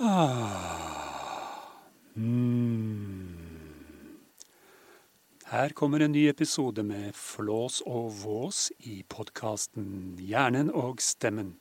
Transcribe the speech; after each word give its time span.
Ah. 0.00 1.58
Mm. 2.14 3.34
Her 5.44 5.68
kommer 5.68 6.00
en 6.00 6.12
ny 6.12 6.28
episode 6.28 6.84
med 6.86 7.16
flås 7.18 7.80
og 7.82 8.12
vås 8.20 8.68
i 8.78 9.00
podkasten 9.10 10.14
Hjernen 10.22 10.70
og 10.70 11.02
stemmen. 11.02 11.56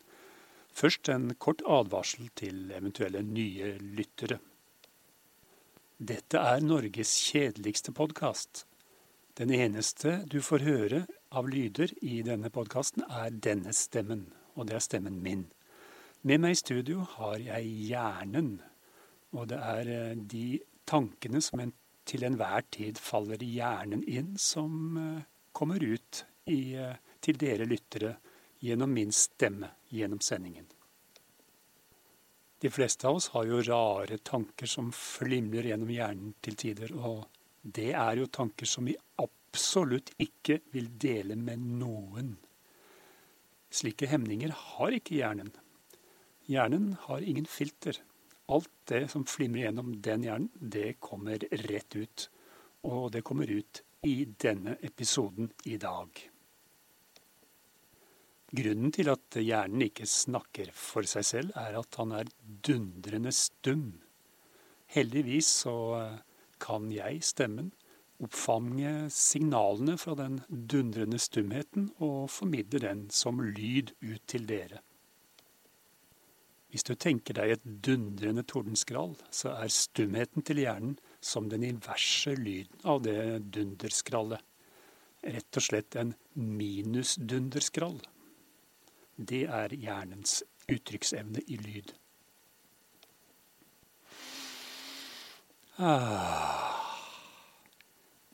Først 0.70 1.10
en 1.10 1.34
kort 1.42 1.66
advarsel 1.66 2.30
til 2.38 2.70
eventuelle 2.78 3.26
nye 3.26 3.74
lyttere. 3.82 4.38
Dette 5.98 6.38
er 6.38 6.62
Norges 6.62 7.18
kjedeligste 7.32 7.90
podkast. 7.90 8.68
Den 9.34 9.50
eneste 9.50 10.20
du 10.30 10.44
får 10.46 10.62
høre 10.68 11.06
av 11.34 11.50
lyder 11.50 11.90
i 12.06 12.22
denne 12.22 12.54
podkasten, 12.54 13.02
er 13.10 13.34
denne 13.34 13.74
stemmen, 13.74 14.28
og 14.54 14.70
det 14.70 14.78
er 14.78 14.90
stemmen 14.92 15.24
min. 15.26 15.48
Med 16.22 16.42
meg 16.42 16.56
i 16.56 16.60
studio 16.60 17.04
har 17.18 17.38
jeg 17.38 17.74
hjernen, 17.92 18.56
og 19.38 19.50
det 19.52 19.60
er 19.62 19.92
eh, 19.94 20.16
de 20.18 20.60
tankene 20.88 21.42
som 21.44 21.62
en 21.62 21.74
til 22.08 22.24
enhver 22.24 22.64
tid 22.74 22.98
faller 23.02 23.44
hjernen 23.44 24.02
inn, 24.08 24.34
som 24.40 24.98
eh, 24.98 25.28
kommer 25.54 25.84
ut 25.84 26.24
i, 26.50 26.74
eh, 26.80 26.96
til 27.22 27.38
dere 27.38 27.68
lyttere 27.70 28.16
gjennom 28.64 28.94
min 28.96 29.14
stemme 29.14 29.70
gjennom 29.94 30.22
sendingen. 30.24 30.66
De 32.58 32.72
fleste 32.74 33.06
av 33.06 33.20
oss 33.20 33.30
har 33.36 33.46
jo 33.46 33.62
rare 33.62 34.18
tanker 34.18 34.66
som 34.66 34.90
flimrer 34.96 35.70
gjennom 35.70 35.92
hjernen 35.94 36.34
til 36.42 36.58
tider, 36.58 36.96
og 36.98 37.28
det 37.62 37.92
er 37.94 38.24
jo 38.24 38.32
tanker 38.34 38.66
som 38.66 38.88
vi 38.90 38.96
absolutt 39.22 40.16
ikke 40.24 40.64
vil 40.74 40.90
dele 40.98 41.38
med 41.38 41.62
noen. 41.78 42.34
Slike 43.70 44.10
hemninger 44.10 44.56
har 44.58 44.96
ikke 44.98 45.20
hjernen. 45.20 45.52
Hjernen 46.48 46.96
har 47.08 47.22
ingen 47.22 47.46
filter. 47.46 47.98
Alt 48.48 48.72
det 48.88 49.08
som 49.12 49.26
flimrer 49.28 49.68
gjennom 49.68 49.92
den 50.02 50.24
hjernen, 50.24 50.50
det 50.56 50.96
kommer 51.04 51.44
rett 51.68 51.96
ut. 52.00 52.30
Og 52.88 53.12
det 53.12 53.26
kommer 53.28 53.52
ut 53.52 53.82
i 54.08 54.22
denne 54.40 54.78
episoden 54.86 55.52
i 55.68 55.76
dag. 55.82 56.22
Grunnen 58.48 58.94
til 58.96 59.12
at 59.12 59.36
hjernen 59.44 59.84
ikke 59.90 60.08
snakker 60.08 60.72
for 60.72 61.04
seg 61.10 61.28
selv, 61.28 61.58
er 61.60 61.76
at 61.82 62.00
han 62.00 62.16
er 62.16 62.32
dundrende 62.64 63.34
stum. 63.36 63.98
Heldigvis 64.96 65.50
så 65.66 65.76
kan 66.64 66.88
jeg, 66.96 67.20
stemmen, 67.28 67.74
oppfange 68.24 69.10
signalene 69.14 69.98
fra 70.00 70.16
den 70.18 70.40
dundrende 70.48 71.20
stumheten 71.22 71.92
og 72.00 72.30
formidle 72.32 72.82
den 72.88 73.10
som 73.14 73.44
lyd 73.44 73.92
ut 74.00 74.24
til 74.32 74.48
dere. 74.48 74.80
Hvis 76.78 76.86
du 76.86 76.94
tenker 76.94 77.34
deg 77.34 77.52
et 77.56 77.64
dundrende 77.66 78.44
tordenskrall, 78.46 79.16
så 79.34 79.50
er 79.64 79.72
stumheten 79.74 80.44
til 80.46 80.60
hjernen 80.62 80.92
som 81.26 81.48
den 81.50 81.64
inverse 81.66 82.36
lyden 82.38 82.86
av 82.86 83.00
det 83.02 83.16
dunderskrallet. 83.56 84.44
Rett 85.26 85.58
og 85.58 85.66
slett 85.66 85.98
en 85.98 86.12
minusdunderskrall. 86.38 87.98
Det 89.18 89.42
er 89.50 89.74
hjernens 89.74 90.44
uttrykksevne 90.70 91.42
i 91.50 91.58
lyd. 91.64 91.96
Ah. 95.82 96.78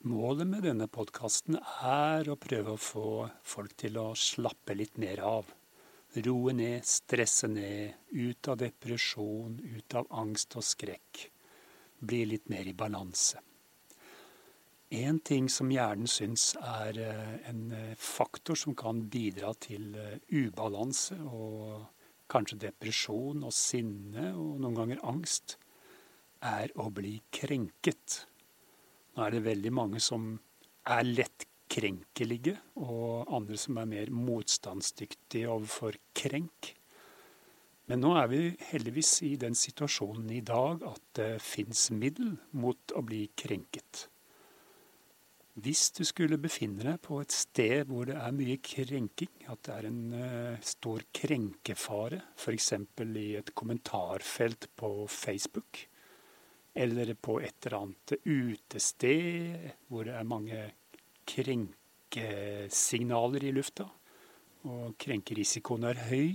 Målet 0.04 0.52
med 0.52 0.68
denne 0.68 0.92
podkasten 0.92 1.64
er 1.64 2.28
å 2.28 2.36
prøve 2.36 2.76
å 2.76 2.88
få 2.92 3.10
folk 3.56 3.80
til 3.88 4.04
å 4.04 4.10
slappe 4.20 4.76
litt 4.76 5.00
mer 5.00 5.24
av 5.32 5.60
roe 6.26 6.54
ned, 6.54 6.86
stresse 6.86 7.48
ned, 7.50 7.94
ut 8.12 8.48
av 8.48 8.60
depresjon, 8.62 9.58
ut 9.64 9.96
av 9.98 10.08
angst 10.22 10.58
og 10.60 10.66
skrekk. 10.68 11.24
Bli 12.04 12.24
litt 12.34 12.50
mer 12.52 12.68
i 12.70 12.76
balanse. 12.78 13.42
En 14.94 15.18
ting 15.26 15.48
som 15.50 15.72
hjernen 15.74 16.10
syns 16.10 16.52
er 16.60 16.98
eh, 17.02 17.50
en 17.50 17.62
eh, 17.74 17.96
faktor 17.98 18.60
som 18.60 18.76
kan 18.78 19.00
bidra 19.10 19.56
til 19.58 19.96
eh, 19.98 20.20
ubalanse 20.30 21.18
og 21.24 21.88
kanskje 22.30 22.60
depresjon 22.68 23.42
og 23.42 23.56
sinne 23.58 24.28
og 24.38 24.60
noen 24.62 24.78
ganger 24.78 25.02
angst, 25.10 25.58
er 26.46 26.70
å 26.78 26.92
bli 26.94 27.16
krenket. 27.34 28.20
Nå 29.16 29.26
er 29.26 29.34
det 29.34 29.44
veldig 29.48 29.74
mange 29.74 30.04
som 30.04 30.36
er 30.86 31.08
lett 31.08 31.48
krenkelige, 31.74 32.56
og 32.78 33.26
andre 33.34 33.58
som 33.58 33.82
er 33.82 33.90
mer 33.90 34.14
motstandsdyktige 34.14 35.50
overfor 35.50 35.98
krenk. 36.18 36.74
Men 37.90 38.00
nå 38.04 38.14
er 38.16 38.30
vi 38.32 38.42
heldigvis 38.70 39.18
i 39.28 39.34
den 39.42 39.58
situasjonen 39.58 40.30
i 40.32 40.44
dag 40.46 40.86
at 40.88 41.04
det 41.20 41.32
fins 41.44 41.90
middel 41.92 42.38
mot 42.56 42.94
å 42.96 43.04
bli 43.04 43.26
krenket. 43.36 44.08
Hvis 45.54 45.92
du 45.94 46.02
skulle 46.08 46.40
befinne 46.42 46.82
deg 46.82 46.96
på 47.06 47.20
et 47.22 47.34
sted 47.34 47.90
hvor 47.90 48.08
det 48.10 48.16
er 48.18 48.34
mye 48.34 48.56
krenking, 48.66 49.34
at 49.52 49.62
det 49.68 49.74
er 49.76 49.90
en 49.90 50.00
uh, 50.16 50.62
stor 50.66 51.04
krenkefare, 51.14 52.24
f.eks. 52.34 52.72
i 52.74 53.28
et 53.38 53.52
kommentarfelt 53.54 54.72
på 54.80 55.06
Facebook, 55.14 55.84
eller 56.74 57.14
på 57.14 57.38
et 57.46 57.68
eller 57.68 57.78
annet 57.84 58.16
utested 58.26 59.68
hvor 59.92 60.08
det 60.08 60.16
er 60.18 60.26
mange 60.26 60.64
krenkesignaler 61.30 63.44
i 63.44 63.52
lufta, 63.56 63.86
og 64.64 64.96
krenkerisikoen 65.02 65.84
er 65.90 65.98
høy, 66.10 66.30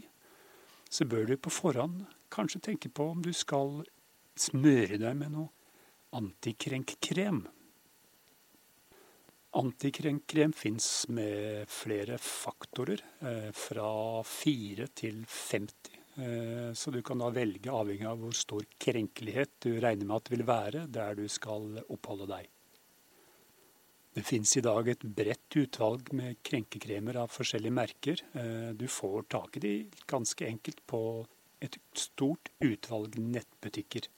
så 0.89 1.05
bør 1.09 1.25
du 1.29 1.37
på 1.37 1.51
forhånd 1.53 1.97
kanskje 2.33 2.61
tenke 2.71 2.89
på 2.93 3.05
om 3.13 3.23
du 3.25 3.33
skal 3.37 3.85
smøre 4.39 4.99
deg 5.01 5.15
med 5.19 5.31
noe 5.35 5.49
antikrenkkrem. 6.17 7.41
Antikrenkkrem 9.59 10.53
fins 10.53 11.09
med 11.09 11.69
flere 11.73 12.19
faktorer, 12.21 13.01
eh, 13.21 13.51
fra 13.53 14.23
4 14.23 14.87
til 14.95 15.25
50. 15.25 15.97
Eh, 16.19 16.73
så 16.75 16.91
du 16.91 17.03
kan 17.03 17.19
da 17.19 17.31
velge 17.31 17.71
avhengig 17.71 18.07
av 18.07 18.19
hvor 18.19 18.37
stor 18.37 18.63
krenkelighet 18.79 19.51
du 19.61 19.81
regner 19.81 20.05
med 20.05 20.17
at 20.17 20.29
det 20.29 20.37
vil 20.37 20.47
være 20.47 20.87
der 20.91 21.15
du 21.15 21.29
skal 21.29 21.83
oppholde 21.89 22.29
deg. 22.29 22.49
Det 24.15 24.25
finnes 24.27 24.57
i 24.57 24.65
dag 24.65 24.89
et 24.89 25.05
bredt 25.05 25.57
utvalg 25.61 26.13
med 26.17 26.41
krenkekremer 26.47 27.21
av 27.23 27.33
forskjellige 27.33 27.75
merker. 27.77 28.23
Eh, 28.33 28.71
du 28.75 28.87
får 28.91 29.29
tak 29.35 29.59
i 29.59 29.65
de 29.65 29.75
ganske 30.11 30.47
enkelt 30.47 30.81
på 30.87 31.03
et 31.61 31.79
stort 31.93 32.51
utvalg 32.65 33.19
nettbutikker. 33.21 34.09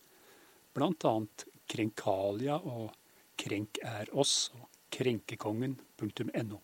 Annet 0.80 1.44
Krenkalia 1.68 2.56
og 2.56 2.94
Krenk 3.40 3.80
er 3.84 4.08
oss 4.16 4.50
og 4.56 4.68
krenkekongen.no. 4.94 6.60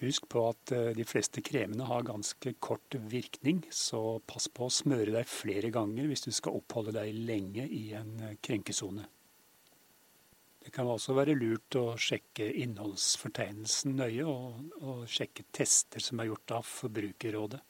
Husk 0.00 0.26
på 0.28 0.42
at 0.50 0.72
eh, 0.74 0.92
de 0.96 1.06
fleste 1.08 1.42
kremene 1.44 1.86
har 1.88 2.06
ganske 2.06 2.52
kort 2.60 2.96
virkning, 3.10 3.62
så 3.70 4.18
pass 4.26 4.48
på 4.52 4.66
å 4.66 4.72
smøre 4.72 5.14
deg 5.14 5.28
flere 5.30 5.70
ganger 5.74 6.10
hvis 6.10 6.26
du 6.26 6.32
skal 6.34 6.58
oppholde 6.58 6.96
deg 6.98 7.14
lenge 7.28 7.64
i 7.70 7.88
en 7.96 8.12
eh, 8.20 8.36
krenkesone. 8.44 9.06
Det 10.66 10.72
kan 10.74 10.88
også 10.90 11.14
være 11.14 11.36
lurt 11.38 11.76
å 11.78 11.92
sjekke 11.94 12.48
innholdsfortegnelsen 12.64 13.92
nøye, 14.00 14.24
og, 14.26 14.56
og, 14.80 15.04
sjekke 15.06 15.44
tester 15.54 16.02
som 16.02 16.18
er 16.18 16.26
gjort 16.32 16.54
av 16.56 16.64
Forbrukerrådet. 16.66 17.60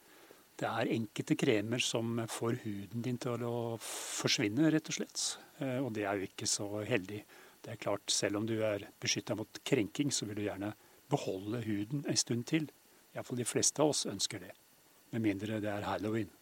Det 0.56 0.70
er 0.70 0.92
enkelte 0.94 1.36
kremer 1.36 1.82
som 1.84 2.22
får 2.32 2.56
huden 2.62 3.04
din 3.04 3.18
til 3.20 3.44
å 3.44 3.58
forsvinne, 3.84 4.70
rett 4.72 4.88
og 4.88 4.96
slett. 4.96 5.26
Eh, 5.60 5.76
og 5.76 5.90
det 5.92 6.06
er 6.08 6.16
jo 6.16 6.30
ikke 6.30 6.48
så 6.48 6.70
heldig. 6.88 7.20
Det 7.60 7.74
er 7.74 7.82
klart, 7.84 8.08
selv 8.08 8.40
om 8.40 8.48
du 8.48 8.54
er 8.64 8.88
beskytta 9.04 9.36
mot 9.36 9.60
krenking, 9.60 10.08
så 10.08 10.24
vil 10.24 10.40
du 10.40 10.46
gjerne 10.46 10.72
beholde 11.12 11.60
huden 11.68 12.08
en 12.08 12.22
stund 12.24 12.48
til. 12.48 12.70
Iallfall 13.12 13.44
de 13.44 13.50
fleste 13.52 13.84
av 13.84 13.92
oss 13.92 14.06
ønsker 14.08 14.40
det. 14.40 14.54
Med 15.12 15.28
mindre 15.28 15.60
det 15.60 15.68
er 15.68 15.84
halloween. 15.84 16.32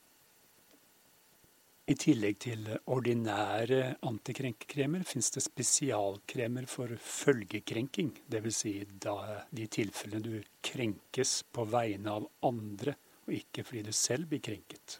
I 1.84 1.92
tillegg 2.00 2.38
til 2.40 2.62
ordinære 2.88 3.98
antikrenkekremer 4.08 5.02
fins 5.04 5.26
det 5.34 5.42
spesialkremer 5.44 6.64
for 6.64 6.88
følgekrenking, 6.96 8.14
dvs. 8.32 8.56
Si 8.56 8.70
de 8.88 9.66
tilfellene 9.68 10.24
du 10.24 10.46
krenkes 10.64 11.42
på 11.52 11.66
vegne 11.68 12.14
av 12.14 12.24
andre, 12.48 12.94
og 13.26 13.36
ikke 13.36 13.66
fordi 13.68 13.82
du 13.84 13.92
selv 13.92 14.30
blir 14.30 14.40
krenket. 14.46 14.96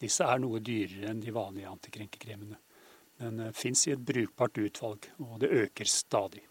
Disse 0.00 0.24
er 0.24 0.40
noe 0.40 0.62
dyrere 0.64 1.10
enn 1.10 1.20
de 1.20 1.34
vanlige 1.36 1.68
antikrenkekremene, 1.68 2.56
men 3.20 3.44
eh, 3.44 3.52
fins 3.52 3.84
i 3.84 3.92
et 3.92 4.00
brukbart 4.00 4.56
utvalg, 4.56 5.10
og 5.20 5.36
det 5.44 5.52
øker 5.66 5.84
stadig. 5.84 6.46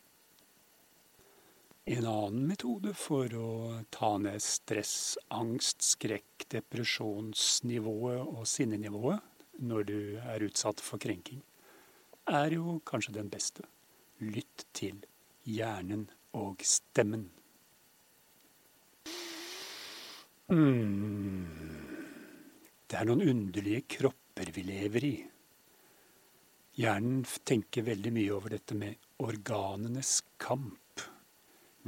En 1.90 2.06
annen 2.06 2.46
metode 2.52 2.94
for 2.94 3.34
å 3.34 3.50
ta 3.90 4.12
ned 4.22 4.46
stress, 4.46 5.18
angst, 5.34 5.82
skrekk, 5.96 6.46
depresjonsnivået 6.54 8.22
og 8.22 8.46
sinnenivået 8.46 9.26
når 9.60 9.88
du 9.90 10.00
er 10.20 10.46
utsatt 10.48 10.82
for 10.84 11.02
krenking, 11.02 11.42
er 12.30 12.54
jo 12.56 12.80
kanskje 12.86 13.16
den 13.18 13.30
beste. 13.32 13.66
Lytt 14.20 14.66
til 14.76 15.02
hjernen 15.48 16.08
og 16.38 16.62
stemmen. 16.66 17.30
Mm. 20.50 21.46
Det 22.90 22.98
er 22.98 23.06
noen 23.06 23.22
underlige 23.22 23.86
kropper 23.98 24.50
vi 24.56 24.64
lever 24.66 25.06
i. 25.06 25.16
Hjernen 26.80 27.26
tenker 27.46 27.86
veldig 27.86 28.12
mye 28.16 28.32
over 28.34 28.56
dette 28.56 28.78
med 28.78 28.96
organenes 29.22 30.22
kamp. 30.42 31.04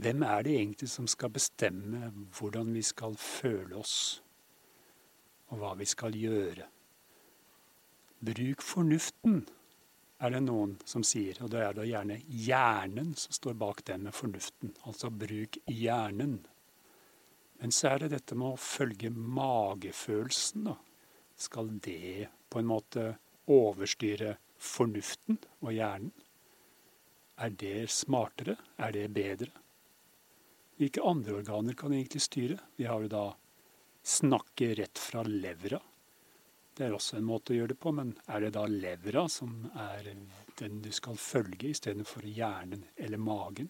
Hvem 0.01 0.23
er 0.27 0.43
det 0.45 0.57
egentlig 0.57 0.89
som 0.91 1.07
skal 1.09 1.31
bestemme 1.33 2.11
hvordan 2.37 2.73
vi 2.75 2.83
skal 2.85 3.15
føle 3.19 3.79
oss, 3.79 3.95
og 5.51 5.61
hva 5.61 5.73
vi 5.79 5.87
skal 5.89 6.15
gjøre? 6.15 6.67
Bruk 8.21 8.61
fornuften, 8.61 9.47
er 10.21 10.29
det 10.35 10.43
noen 10.45 10.75
som 10.85 11.01
sier, 11.01 11.39
og 11.41 11.49
da 11.49 11.63
er 11.65 11.73
det 11.73 11.87
gjerne 11.89 12.19
hjernen 12.29 13.15
som 13.17 13.33
står 13.33 13.55
bak 13.57 13.81
den 13.87 14.03
med 14.05 14.13
fornuften. 14.13 14.75
Altså 14.85 15.09
bruk 15.09 15.57
hjernen. 15.65 16.35
Men 17.57 17.73
så 17.73 17.95
er 17.95 18.03
det 18.03 18.11
dette 18.13 18.37
med 18.37 18.53
å 18.53 18.61
følge 18.61 19.09
magefølelsen, 19.09 20.69
da. 20.69 20.77
Skal 21.41 21.73
det 21.81 22.29
på 22.53 22.61
en 22.61 22.69
måte 22.69 23.07
overstyre 23.49 24.35
fornuften 24.61 25.41
og 25.63 25.73
hjernen? 25.73 26.13
Er 27.41 27.57
det 27.57 27.87
smartere? 27.89 28.59
Er 28.77 28.93
det 28.93 29.07
bedre? 29.17 29.49
Hvilke 30.77 31.01
andre 31.01 31.39
organer 31.41 31.73
kan 31.77 31.93
egentlig 31.93 32.21
styre? 32.21 32.59
Vi 32.77 32.85
har 32.85 33.01
jo 33.01 33.09
da 33.09 33.27
snakke 34.05 34.75
rett 34.77 35.01
fra 35.01 35.25
levra. 35.25 35.81
Det 36.77 36.85
er 36.87 36.93
også 36.95 37.17
en 37.19 37.27
måte 37.27 37.51
å 37.51 37.57
gjøre 37.57 37.73
det 37.73 37.81
på, 37.83 37.91
men 37.95 38.13
er 38.31 38.45
det 38.45 38.53
da 38.55 38.63
levra 38.69 39.25
som 39.29 39.65
er 39.75 40.07
den 40.59 40.79
du 40.83 40.91
skal 40.95 41.19
følge, 41.19 41.73
istedenfor 41.73 42.23
hjernen 42.23 42.85
eller 42.95 43.19
magen? 43.19 43.67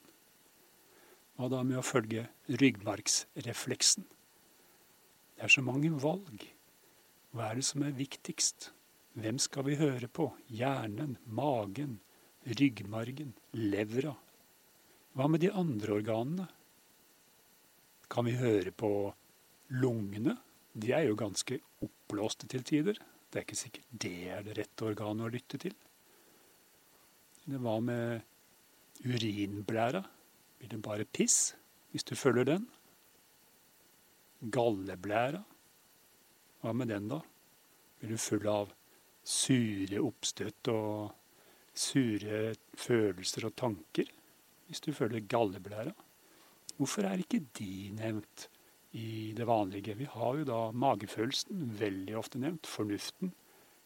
Hva 1.36 1.50
da 1.50 1.64
med 1.66 1.80
å 1.80 1.86
følge 1.86 2.28
ryggmargsrefleksen? 2.62 4.06
Det 5.34 5.48
er 5.48 5.54
så 5.56 5.64
mange 5.66 5.90
valg. 6.04 6.46
Hva 7.34 7.48
er 7.50 7.58
det 7.58 7.66
som 7.66 7.82
er 7.88 7.98
viktigst? 7.98 8.70
Hvem 9.18 9.40
skal 9.42 9.66
vi 9.66 9.80
høre 9.80 10.06
på? 10.06 10.30
Hjernen, 10.54 11.18
magen, 11.26 11.98
ryggmargen, 12.46 13.34
levra? 13.58 14.14
Hva 15.18 15.28
med 15.28 15.42
de 15.42 15.50
andre 15.50 15.98
organene? 15.98 16.46
Kan 18.12 18.30
vi 18.30 18.38
høre 18.38 18.72
på 18.76 18.92
lungene? 19.82 20.38
De 20.74 20.94
er 20.96 21.08
jo 21.08 21.18
ganske 21.20 21.60
oppblåste 21.84 22.48
til 22.52 22.64
tider. 22.64 23.00
Det 23.32 23.40
er 23.40 23.46
ikke 23.46 23.60
sikkert 23.60 23.96
det 24.04 24.18
er 24.32 24.44
det 24.46 24.58
rette 24.58 24.88
organet 24.88 25.28
å 25.28 25.32
lytte 25.32 25.60
til. 25.60 25.76
Hva 27.52 27.78
med 27.84 28.22
urinblæra? 29.04 30.04
Blir 30.60 30.72
det 30.72 30.84
bare 30.86 31.08
piss 31.10 31.56
hvis 31.92 32.06
du 32.08 32.14
følger 32.16 32.48
den? 32.48 32.68
Galleblæra? 34.42 35.42
Hva 36.62 36.74
med 36.78 36.92
den, 36.94 37.10
da? 37.10 37.20
Blir 38.00 38.14
du 38.14 38.22
full 38.22 38.48
av 38.48 38.72
sure 39.24 40.00
oppstøt 40.02 40.72
og 40.72 41.12
sure 41.78 42.54
følelser 42.78 43.48
og 43.48 43.56
tanker 43.60 44.10
hvis 44.68 44.84
du 44.86 44.92
følger 44.96 45.28
galleblæra. 45.28 45.94
Hvorfor 46.78 47.06
er 47.06 47.22
ikke 47.22 47.44
de 47.58 47.92
nevnt 47.98 48.48
i 48.98 49.32
det 49.38 49.48
vanlige? 49.48 49.96
Vi 50.00 50.08
har 50.10 50.40
jo 50.40 50.48
da 50.48 50.62
magefølelsen 50.76 51.72
veldig 51.80 52.18
ofte 52.20 52.42
nevnt. 52.42 52.68
Fornuften 52.68 53.34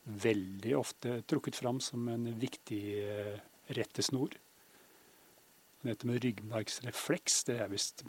veldig 0.06 0.75
ofte 0.78 1.19
trukket 1.30 1.57
fram 1.57 1.80
som 1.81 2.07
en 2.10 2.28
viktig 2.40 2.84
eh, 3.02 3.40
rettesnor. 3.78 4.36
Dette 5.86 6.07
med 6.10 6.22
ryggmargsrefleks 6.24 7.44
det 7.50 7.60
er 7.62 7.72
visst 7.74 8.06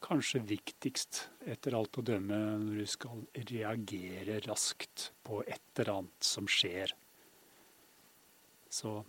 kanskje 0.00 0.40
viktigst 0.48 1.26
etter 1.48 1.76
alt 1.76 1.98
å 2.00 2.04
dømme 2.04 2.38
når 2.62 2.82
du 2.82 2.88
skal 2.88 3.24
reagere 3.50 4.40
raskt 4.46 5.10
på 5.26 5.42
et 5.44 5.80
eller 5.80 5.92
annet 5.98 6.28
som 6.30 6.48
skjer. 6.48 6.94
Så 8.70 9.00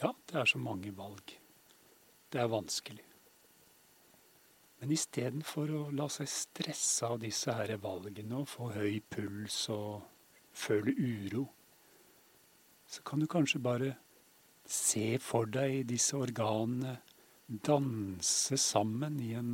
ja, 0.00 0.12
det 0.30 0.38
er 0.38 0.48
så 0.48 0.60
mange 0.62 0.92
valg. 0.96 1.34
Det 2.30 2.38
er 2.38 2.50
vanskelig. 2.50 3.09
Men 4.80 4.94
istedenfor 4.96 5.70
å 5.76 5.80
la 5.92 6.06
seg 6.08 6.28
stresse 6.32 7.08
av 7.08 7.18
disse 7.20 7.52
her 7.52 7.74
valgene 7.82 8.38
og 8.40 8.48
få 8.48 8.70
høy 8.72 9.02
puls 9.12 9.66
og 9.74 10.06
føle 10.56 10.94
uro, 10.96 11.44
så 12.88 13.04
kan 13.06 13.20
du 13.20 13.28
kanskje 13.30 13.60
bare 13.62 13.90
se 14.64 15.18
for 15.22 15.50
deg 15.52 15.84
disse 15.90 16.16
organene 16.16 16.96
danse 17.66 18.56
sammen 18.60 19.18
i 19.20 19.34
en 19.36 19.52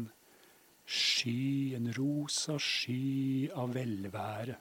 sky, 0.87 1.75
en 1.77 1.91
rosa 1.97 2.57
sky 2.63 3.51
av 3.51 3.75
velvære. 3.75 4.57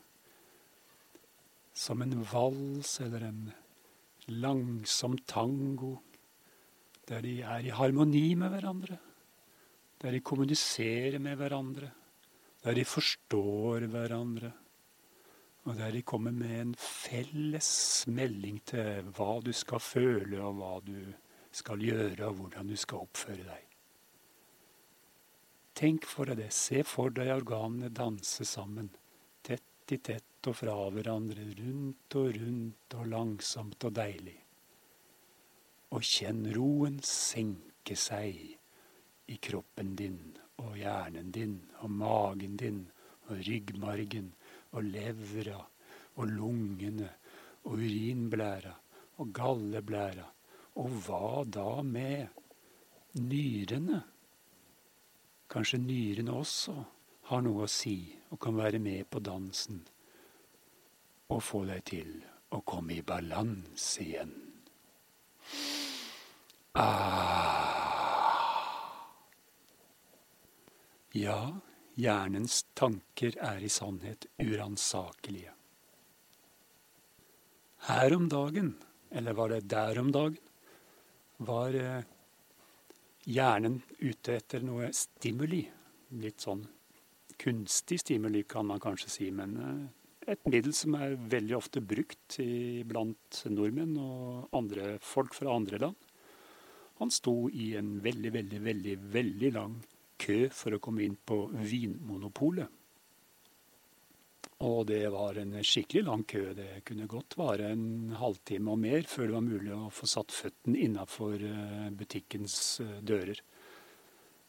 Som 1.75 2.01
en 2.01 2.17
vals 2.31 2.97
eller 3.06 3.27
en 3.29 3.41
langsom 4.31 5.17
tango, 5.27 6.00
der 7.06 7.21
de 7.21 7.41
er 7.45 7.67
i 7.67 7.75
harmoni 7.75 8.31
med 8.39 8.56
hverandre. 8.56 8.97
Der 10.06 10.13
de 10.13 10.19
kommuniserer 10.22 11.18
med 11.18 11.40
hverandre. 11.40 11.88
Der 12.62 12.75
de 12.78 12.84
forstår 12.86 13.88
hverandre. 13.90 14.52
Og 15.66 15.78
der 15.80 15.92
de 15.92 16.02
kommer 16.06 16.31
med 16.31 16.60
en 16.62 16.74
felles 16.78 18.06
melding 18.06 18.60
til 18.69 19.07
hva 19.18 19.40
du 19.42 19.50
skal 19.50 19.81
føle, 19.81 20.38
og 20.46 20.60
hva 20.60 20.74
du 20.86 21.00
skal 21.50 21.81
gjøre, 21.81 22.28
og 22.28 22.36
hvordan 22.38 22.69
du 22.69 22.75
skal 22.78 23.02
oppføre 23.07 23.48
deg. 23.48 23.63
Tenk 25.74 26.06
for 26.06 26.30
deg 26.30 26.38
det. 26.44 26.51
Se 26.54 26.84
for 26.86 27.10
deg 27.10 27.31
organene 27.34 27.90
danse 27.90 28.46
sammen, 28.46 28.92
tett 29.42 29.90
i 29.90 29.98
tett 30.06 30.51
og 30.51 30.60
fra 30.60 30.75
hverandre, 30.94 31.48
rundt 31.63 32.19
og 32.22 32.30
rundt 32.38 32.98
og 33.00 33.10
langsomt 33.10 33.90
og 33.90 33.98
deilig. 33.98 34.38
Og 35.98 36.06
kjenn 36.06 36.46
roen 36.54 37.01
senke 37.01 37.98
seg 37.98 38.54
i 39.27 39.38
kroppen 39.42 39.95
din 39.95 40.19
og 40.62 40.75
hjernen 40.77 41.31
din 41.33 41.56
og 41.81 41.92
magen 41.92 42.57
din 42.57 42.83
og 43.27 43.42
ryggmargen 43.48 44.31
og 44.72 44.83
levra 44.83 45.60
og 46.16 46.27
lungene 46.31 47.10
og 47.66 47.80
urinblæra 47.80 48.74
og 49.18 49.31
galleblæra 49.33 50.27
og 50.75 50.98
hva 51.06 51.44
da 51.48 51.69
med 51.81 52.27
nyrene? 53.22 54.01
Kanskje 55.50 55.80
nyrene 55.80 56.36
også 56.36 56.75
har 57.30 57.44
noe 57.45 57.66
å 57.66 57.72
si 57.72 57.98
og 58.30 58.39
kan 58.42 58.57
være 58.57 58.81
med 58.83 59.07
på 59.10 59.22
dansen 59.24 59.81
og 61.31 61.42
få 61.42 61.63
deg 61.69 61.86
til 61.89 62.12
å 62.53 62.62
komme 62.62 63.00
i 63.00 63.05
balanse 63.05 64.03
igjen. 64.05 64.36
Ah. 66.75 67.75
Ja, 71.15 71.62
hjernens 71.95 72.65
tanker 72.75 73.38
er 73.39 73.62
i 73.63 73.69
sannhet 73.72 74.25
uransakelige. 74.36 75.53
Her 77.88 78.15
om 78.17 78.25
dagen, 78.27 78.74
eller 79.15 79.38
var 79.38 79.53
det 79.53 79.62
der 79.72 80.01
om 80.01 80.10
dagen, 80.12 80.41
var 81.38 81.77
eh, 81.79 82.03
hjernen 83.31 83.79
ute 84.01 84.36
etter 84.41 84.67
noe 84.67 84.91
stimuli. 84.91 85.62
Litt 86.19 86.43
sånn 86.43 86.67
kunstig 87.39 88.01
stimuli, 88.03 88.43
kan 88.43 88.67
man 88.67 88.84
kanskje 88.84 89.15
si. 89.15 89.31
Men 89.31 89.55
eh, 89.55 90.36
et 90.36 90.51
middel 90.51 90.75
som 90.75 91.00
er 91.00 91.15
veldig 91.15 91.55
ofte 91.62 91.79
brukt 91.79 92.41
blant 92.91 93.43
nordmenn 93.55 93.95
og 94.03 94.51
andre 94.51 94.98
folk 95.00 95.39
fra 95.39 95.55
andre 95.55 95.79
land. 95.88 96.13
Han 97.00 97.07
sto 97.07 97.45
i 97.55 97.72
en 97.79 98.01
veldig, 98.03 98.36
veldig, 98.36 98.65
veldig, 98.67 99.01
veldig 99.15 99.57
lang 99.62 99.84
kø 100.25 100.39
for 100.53 100.75
å 100.75 100.82
komme 100.84 101.05
inn 101.05 101.15
på 101.15 101.46
Vinmonopolet. 101.53 102.82
Og 104.63 104.86
det 104.88 105.03
var 105.12 105.36
en 105.41 105.58
skikkelig 105.60 106.05
lang 106.08 106.24
kø. 106.24 106.53
Det 106.55 106.86
kunne 106.88 107.10
godt 107.12 107.36
vare 107.38 107.74
en 107.74 108.13
halvtime 108.15 108.72
og 108.72 108.79
mer 108.79 109.03
før 109.10 109.27
det 109.27 109.36
var 109.36 109.44
mulig 109.44 109.74
å 109.75 109.91
få 109.91 110.08
satt 110.08 110.32
føtten 110.32 110.77
innafor 110.79 111.44
eh, 111.44 111.89
butikkens 111.91 112.79
eh, 112.79 112.96
dører. 113.03 113.41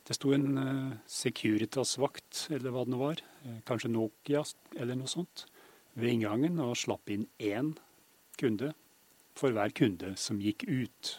Det 0.06 0.14
sto 0.14 0.30
en 0.36 0.62
eh, 0.62 0.94
Securitas-vakt, 1.10 2.46
eller 2.54 2.70
hva 2.70 2.86
det 2.86 2.94
nå 2.94 3.02
var, 3.02 3.22
kanskje 3.66 3.90
Nokia 3.90 4.44
eller 4.76 4.94
noe 4.94 5.10
sånt, 5.10 5.48
ved 5.98 6.14
inngangen 6.14 6.62
og 6.62 6.76
slapp 6.78 7.10
inn 7.10 7.26
én 7.42 7.74
kunde 8.38 8.72
for 9.36 9.52
hver 9.56 9.74
kunde 9.74 10.14
som 10.20 10.38
gikk 10.40 10.68
ut 10.68 11.16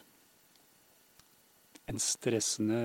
en 1.88 2.00
stressende 2.04 2.80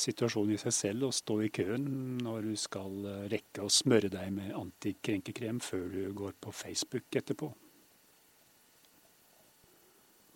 situasjon 0.00 0.54
i 0.54 0.58
seg 0.60 0.72
selv 0.72 1.08
å 1.08 1.14
stå 1.14 1.36
i 1.44 1.52
køen 1.52 1.86
når 2.24 2.48
du 2.48 2.54
skal 2.60 2.94
eh, 3.04 3.22
rekke 3.34 3.66
å 3.66 3.72
smøre 3.72 4.08
deg 4.12 4.32
med 4.32 4.54
antikrenkekrem 4.56 5.60
før 5.64 5.86
du 5.92 6.02
går 6.16 6.36
på 6.40 6.54
Facebook 6.56 7.18
etterpå. 7.20 7.50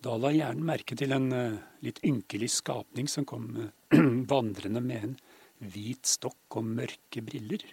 Da 0.04 0.16
la 0.16 0.32
hjernen 0.32 0.64
merke 0.68 0.96
til 1.00 1.16
en 1.16 1.32
eh, 1.36 1.60
litt 1.84 2.02
ynkelig 2.04 2.50
skapning 2.58 3.08
som 3.08 3.24
kom 3.28 3.48
eh, 3.56 3.72
vandrende 4.32 4.82
med 4.84 5.06
en 5.08 5.16
hvit 5.72 6.08
stokk 6.08 6.60
og 6.60 6.68
mørke 6.76 7.22
briller. 7.24 7.64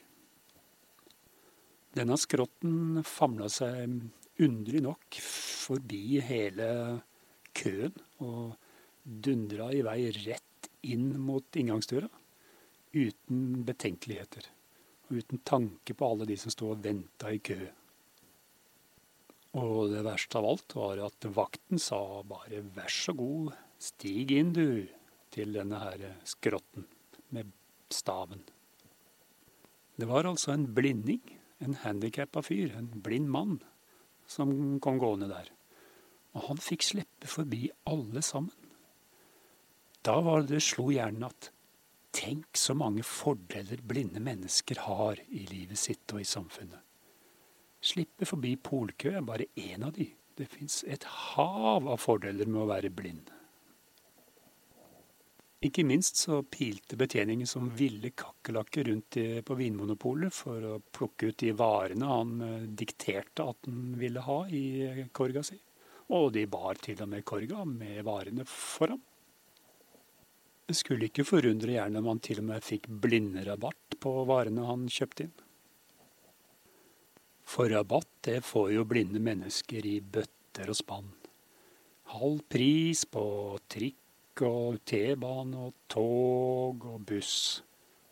Denne 1.97 2.15
skrotten 2.19 3.03
famla 3.07 3.49
seg 3.51 3.99
underlig 4.43 4.83
nok 4.85 5.19
forbi 5.23 6.21
hele 6.23 6.69
køen 7.57 7.95
og 8.23 8.55
dundra 9.07 9.71
i 9.73 9.81
vei 9.85 10.11
rett 10.11 10.69
inn 10.87 11.13
mot 11.19 11.55
inngangsdøra 11.55 12.09
uten 12.97 13.63
betenkeligheter. 13.67 14.47
Og 15.07 15.21
uten 15.21 15.41
tanke 15.47 15.95
på 15.95 16.07
alle 16.07 16.27
de 16.27 16.37
som 16.39 16.51
sto 16.51 16.73
og 16.73 16.83
venta 16.83 17.31
i 17.31 17.39
kø. 17.39 17.59
Og 19.57 19.93
det 19.93 20.03
verste 20.05 20.37
av 20.37 20.49
alt 20.49 20.75
var 20.77 21.01
at 21.07 21.29
vakten 21.33 21.79
sa 21.81 22.01
bare 22.27 22.61
vær 22.75 22.91
så 22.91 23.15
god, 23.17 23.55
stig 23.79 24.33
inn 24.35 24.51
du, 24.53 24.85
til 25.33 25.55
denne 25.55 25.79
her 25.81 26.03
skrotten 26.27 26.85
med 27.35 27.51
staven. 27.93 28.43
Det 29.97 30.05
var 30.09 30.27
altså 30.29 30.53
en 30.53 30.67
blinding, 30.77 31.23
en 31.63 31.77
handikappa 31.81 32.43
fyr, 32.45 32.75
en 32.77 32.91
blind 33.01 33.31
mann, 33.33 33.57
som 34.29 34.77
kom 34.83 34.99
gående 35.01 35.31
der. 35.31 35.49
Og 36.35 36.49
han 36.51 36.61
fikk 36.61 36.85
slippe 36.85 37.29
forbi 37.31 37.69
alle 37.89 38.21
sammen. 38.25 38.66
Da 40.07 40.21
var 40.23 40.45
det 40.47 40.61
slo 40.63 40.85
hjernen 40.87 41.25
at 41.27 41.49
tenk 42.15 42.55
så 42.55 42.71
mange 42.79 43.03
fordeler 43.03 43.81
blinde 43.83 44.21
mennesker 44.23 44.79
har 44.85 45.19
i 45.27 45.41
livet 45.49 45.79
sitt 45.81 46.13
og 46.15 46.21
i 46.21 46.27
samfunnet. 46.27 46.79
Slippe 47.83 48.23
forbi 48.29 48.53
polkø 48.55 49.11
er 49.17 49.25
bare 49.27 49.49
én 49.59 49.83
av 49.83 49.91
de. 49.97 50.07
Det 50.37 50.47
fins 50.47 50.85
et 50.87 51.03
hav 51.03 51.89
av 51.91 51.99
fordeler 51.99 52.47
med 52.47 52.61
å 52.61 52.69
være 52.69 52.91
blind. 52.95 53.33
Ikke 55.67 55.83
minst 55.89 56.21
så 56.21 56.39
pilte 56.55 56.95
betjeningen 56.95 57.49
som 57.49 57.67
ville 57.75 58.13
kakerlakker 58.15 58.87
rundt 58.87 59.19
på 59.43 59.59
Vinmonopolet 59.59 60.31
for 60.39 60.69
å 60.71 60.73
plukke 60.79 61.33
ut 61.33 61.39
de 61.43 61.51
varene 61.57 62.13
han 62.13 62.33
eh, 62.45 62.65
dikterte 62.79 63.49
at 63.51 63.67
han 63.67 63.91
ville 63.99 64.23
ha 64.23 64.39
i 64.47 65.07
korga 65.11 65.43
si. 65.43 65.59
Og 66.15 66.31
de 66.37 66.47
bar 66.47 66.79
til 66.79 67.03
og 67.03 67.11
med 67.11 67.27
korga 67.27 67.67
med 67.67 68.05
varene 68.07 68.47
for 68.47 68.95
ham. 68.95 69.03
Det 70.67 70.75
skulle 70.75 71.07
ikke 71.07 71.23
forundre 71.23 71.77
gjerne 71.77 72.01
om 72.01 72.09
han 72.11 72.19
til 72.19 72.41
og 72.41 72.49
med 72.49 72.65
fikk 72.65 72.89
blinderabatt 73.03 73.95
på 74.03 74.11
varene 74.27 74.65
han 74.67 74.89
kjøpte 74.91 75.27
inn. 75.27 75.37
For 77.47 77.71
rabatt 77.71 78.09
det 78.27 78.41
får 78.43 78.73
jo 78.73 78.83
blinde 78.89 79.21
mennesker 79.23 79.87
i 79.87 80.01
bøtter 80.03 80.67
og 80.67 80.75
spann. 80.75 81.07
Halv 82.11 82.43
pris 82.51 83.05
på 83.07 83.23
trikk 83.71 84.43
og 84.43 84.83
T-bane 84.83 85.63
og 85.69 85.87
tog 85.87 86.83
og 86.91 87.01
buss. 87.07 87.63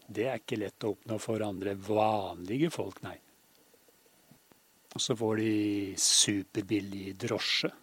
Det 0.07 0.29
er 0.29 0.39
ikke 0.39 0.63
lett 0.63 0.87
å 0.87 0.95
oppnå 0.95 1.19
for 1.19 1.43
andre 1.43 1.75
vanlige 1.75 2.71
folk, 2.71 3.03
nei. 3.03 3.17
Og 4.95 5.01
så 5.03 5.15
får 5.19 5.41
de 5.43 5.53
superbillig 5.99 7.17
drosje. 7.19 7.75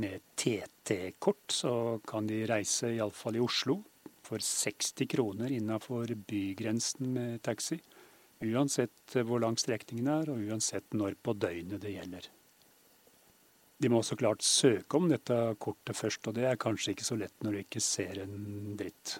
Med 0.00 0.24
TT-kort 0.34 1.52
så 1.52 2.00
kan 2.08 2.24
de 2.26 2.46
reise, 2.48 2.88
iallfall 2.96 3.36
i 3.36 3.44
Oslo, 3.44 3.82
for 4.24 4.42
60 4.42 5.06
kroner 5.12 5.52
innafor 5.52 6.14
bygrensen 6.28 7.12
med 7.14 7.42
taxi. 7.46 7.80
Uansett 8.44 9.18
hvor 9.24 9.40
lang 9.40 9.56
strekningen 9.60 10.08
er, 10.10 10.32
og 10.32 10.48
uansett 10.48 10.96
når 10.96 11.18
på 11.22 11.36
døgnet 11.38 11.82
det 11.84 11.94
gjelder. 11.94 12.30
De 13.84 13.90
må 13.90 14.00
så 14.06 14.16
klart 14.16 14.42
søke 14.46 14.96
om 14.96 15.10
dette 15.10 15.36
kortet 15.60 15.98
først, 15.98 16.26
og 16.28 16.36
det 16.36 16.48
er 16.48 16.60
kanskje 16.60 16.94
ikke 16.94 17.06
så 17.06 17.18
lett 17.20 17.34
når 17.44 17.52
du 17.56 17.62
ikke 17.64 17.82
ser 17.84 18.20
en 18.22 18.76
dritt. 18.78 19.18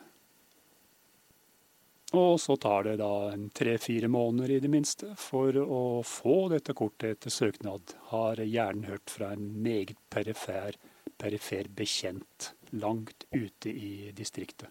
Og 2.15 2.39
så 2.39 2.55
tar 2.63 2.87
det 2.87 2.99
da 3.01 3.11
en 3.33 3.49
tre-fire 3.51 4.09
måneder 4.13 4.55
i 4.55 4.61
det 4.63 4.71
minste 4.71 5.11
for 5.19 5.57
å 5.59 5.83
få 6.07 6.37
dette 6.53 6.77
kortet 6.79 7.17
etter 7.17 7.35
søknad, 7.35 7.97
har 8.13 8.39
hjernen 8.39 8.87
hørt 8.87 9.11
fra 9.11 9.33
en 9.35 9.49
meget 9.65 9.99
perifer, 10.15 10.79
perifer 11.19 11.69
bekjent 11.75 12.53
langt 12.71 13.27
ute 13.35 13.73
i 13.73 14.13
distriktet. 14.15 14.71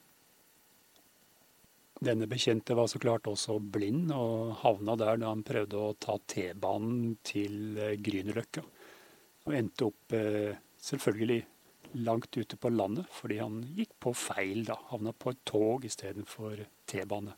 Denne 2.04 2.28
bekjente 2.28 2.76
var 2.76 2.90
så 2.92 3.00
klart 3.00 3.30
også 3.32 3.60
blind, 3.72 4.12
og 4.12 4.58
havna 4.64 4.96
der 5.00 5.20
da 5.22 5.30
han 5.32 5.44
prøvde 5.46 5.80
å 5.80 5.94
ta 5.96 6.18
T-banen 6.28 7.14
til 7.24 7.78
Grünerløkka. 8.04 8.64
Og 9.48 9.54
endte 9.56 9.88
opp 9.88 10.16
eh, 10.18 10.58
selvfølgelig 10.84 11.44
langt 12.04 12.36
ute 12.36 12.58
på 12.60 12.72
landet, 12.74 13.08
fordi 13.14 13.38
han 13.40 13.62
gikk 13.78 13.94
på 14.04 14.12
feil, 14.18 14.66
da. 14.68 14.76
Havna 14.90 15.14
på 15.16 15.32
et 15.32 15.44
tog 15.48 15.86
istedenfor 15.88 16.66
T-bane. 16.92 17.36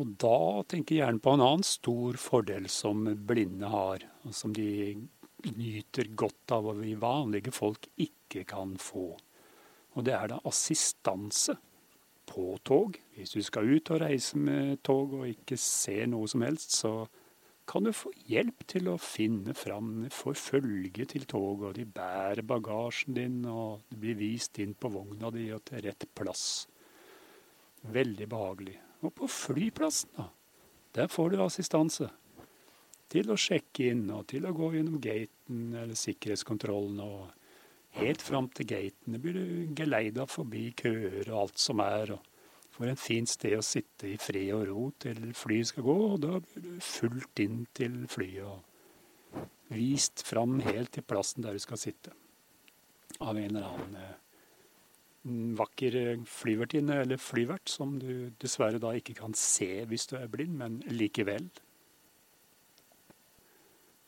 Og 0.00 0.16
da 0.18 0.38
tenker 0.66 0.98
gjerne 0.98 1.22
på 1.22 1.34
en 1.36 1.44
annen 1.44 1.66
stor 1.66 2.18
fordel 2.18 2.66
som 2.72 3.04
blinde 3.28 3.70
har, 3.70 4.02
og 4.24 4.34
som 4.34 4.54
de 4.56 4.96
nyter 5.44 6.10
godt 6.18 6.56
av, 6.56 6.72
og 6.72 6.82
vi 6.82 6.96
vanlige 6.98 7.54
folk 7.54 7.86
ikke 8.02 8.42
kan 8.50 8.74
få. 8.82 9.12
Og 9.94 10.08
det 10.08 10.16
er 10.16 10.32
da 10.32 10.40
assistanse 10.50 11.54
på 12.26 12.54
tog. 12.64 12.96
Hvis 13.16 13.34
du 13.34 13.42
skal 13.44 13.68
ut 13.68 13.90
og 13.94 14.00
reise 14.02 14.38
med 14.38 14.80
tog 14.86 15.14
og 15.20 15.28
ikke 15.28 15.58
ser 15.60 16.08
noe 16.10 16.28
som 16.30 16.44
helst, 16.46 16.76
så 16.76 17.04
kan 17.66 17.86
du 17.86 17.92
få 17.96 18.10
hjelp 18.28 18.66
til 18.68 18.90
å 18.92 18.98
finne 19.00 19.54
fram, 19.56 20.04
få 20.12 20.34
følge 20.36 21.06
til 21.08 21.24
toget, 21.28 21.68
og 21.70 21.76
de 21.78 21.86
bærer 21.88 22.44
bagasjen 22.44 23.16
din, 23.16 23.38
og 23.48 23.86
du 23.88 23.96
blir 24.02 24.18
vist 24.18 24.58
inn 24.60 24.74
på 24.76 24.90
vogna 24.92 25.30
di 25.32 25.46
og 25.54 25.64
til 25.68 25.84
rett 25.86 26.04
plass. 26.16 26.66
Veldig 27.94 28.28
behagelig. 28.28 28.76
Og 29.04 29.14
på 29.16 29.28
flyplassen, 29.28 30.12
da, 30.16 30.28
der 30.96 31.08
får 31.12 31.32
du 31.32 31.40
assistanse. 31.44 32.10
Til 33.12 33.32
å 33.32 33.38
sjekke 33.38 33.90
inn, 33.92 34.06
og 34.12 34.26
til 34.32 34.44
å 34.48 34.52
gå 34.56 34.70
gjennom 34.74 35.00
gaten 35.00 35.72
eller 35.72 35.96
sikkerhetskontrollen, 35.98 37.00
og 37.04 37.43
helt 37.98 38.22
fram 38.22 38.48
til 38.54 38.68
gaten 38.70 39.18
blir 39.22 39.36
du 39.36 39.74
geleida 39.76 40.26
forbi 40.30 40.70
køer 40.78 41.28
og 41.30 41.40
alt 41.46 41.60
som 41.62 41.82
er. 41.84 42.16
og 42.16 42.30
for 42.74 42.90
en 42.90 42.98
fint 42.98 43.30
sted 43.30 43.54
å 43.54 43.62
sitte 43.62 44.08
i 44.10 44.16
fred 44.18 44.50
og 44.56 44.64
ro 44.66 44.88
til 44.98 45.30
flyet 45.38 45.70
skal 45.70 45.86
gå. 45.86 45.94
Og 46.14 46.20
da 46.24 46.40
blir 46.42 46.64
du 46.64 46.82
fulgt 46.82 47.42
inn 47.44 47.64
til 47.76 48.00
flyet 48.10 48.48
og 48.48 49.44
vist 49.74 50.24
fram 50.26 50.58
helt 50.64 50.94
til 50.96 51.06
plassen 51.06 51.46
der 51.46 51.54
du 51.54 51.62
skal 51.62 51.80
sitte. 51.80 52.14
Av 53.22 53.36
en 53.38 53.46
eller 53.46 53.68
annen 53.68 53.96
eh, 54.00 54.16
vakker 55.60 56.24
flyvertinne 56.26 56.98
eller 57.04 57.22
flyvert 57.22 57.70
som 57.70 57.94
du 58.02 58.32
dessverre 58.42 58.82
da 58.82 58.90
ikke 58.98 59.16
kan 59.22 59.36
se 59.38 59.84
hvis 59.86 60.10
du 60.10 60.18
er 60.18 60.30
blind, 60.30 60.58
men 60.58 60.82
likevel. 60.90 61.46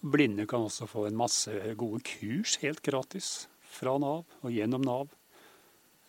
Blinde 0.07 0.47
kan 0.51 0.67
også 0.67 0.91
få 0.91 1.07
en 1.07 1.19
masse 1.19 1.55
gode 1.79 2.03
kurs 2.07 2.59
helt 2.63 2.83
gratis 2.85 3.47
fra 3.77 3.97
Nav 4.01 4.25
og 4.43 4.53
gjennom 4.53 4.85
Nav. 4.87 5.13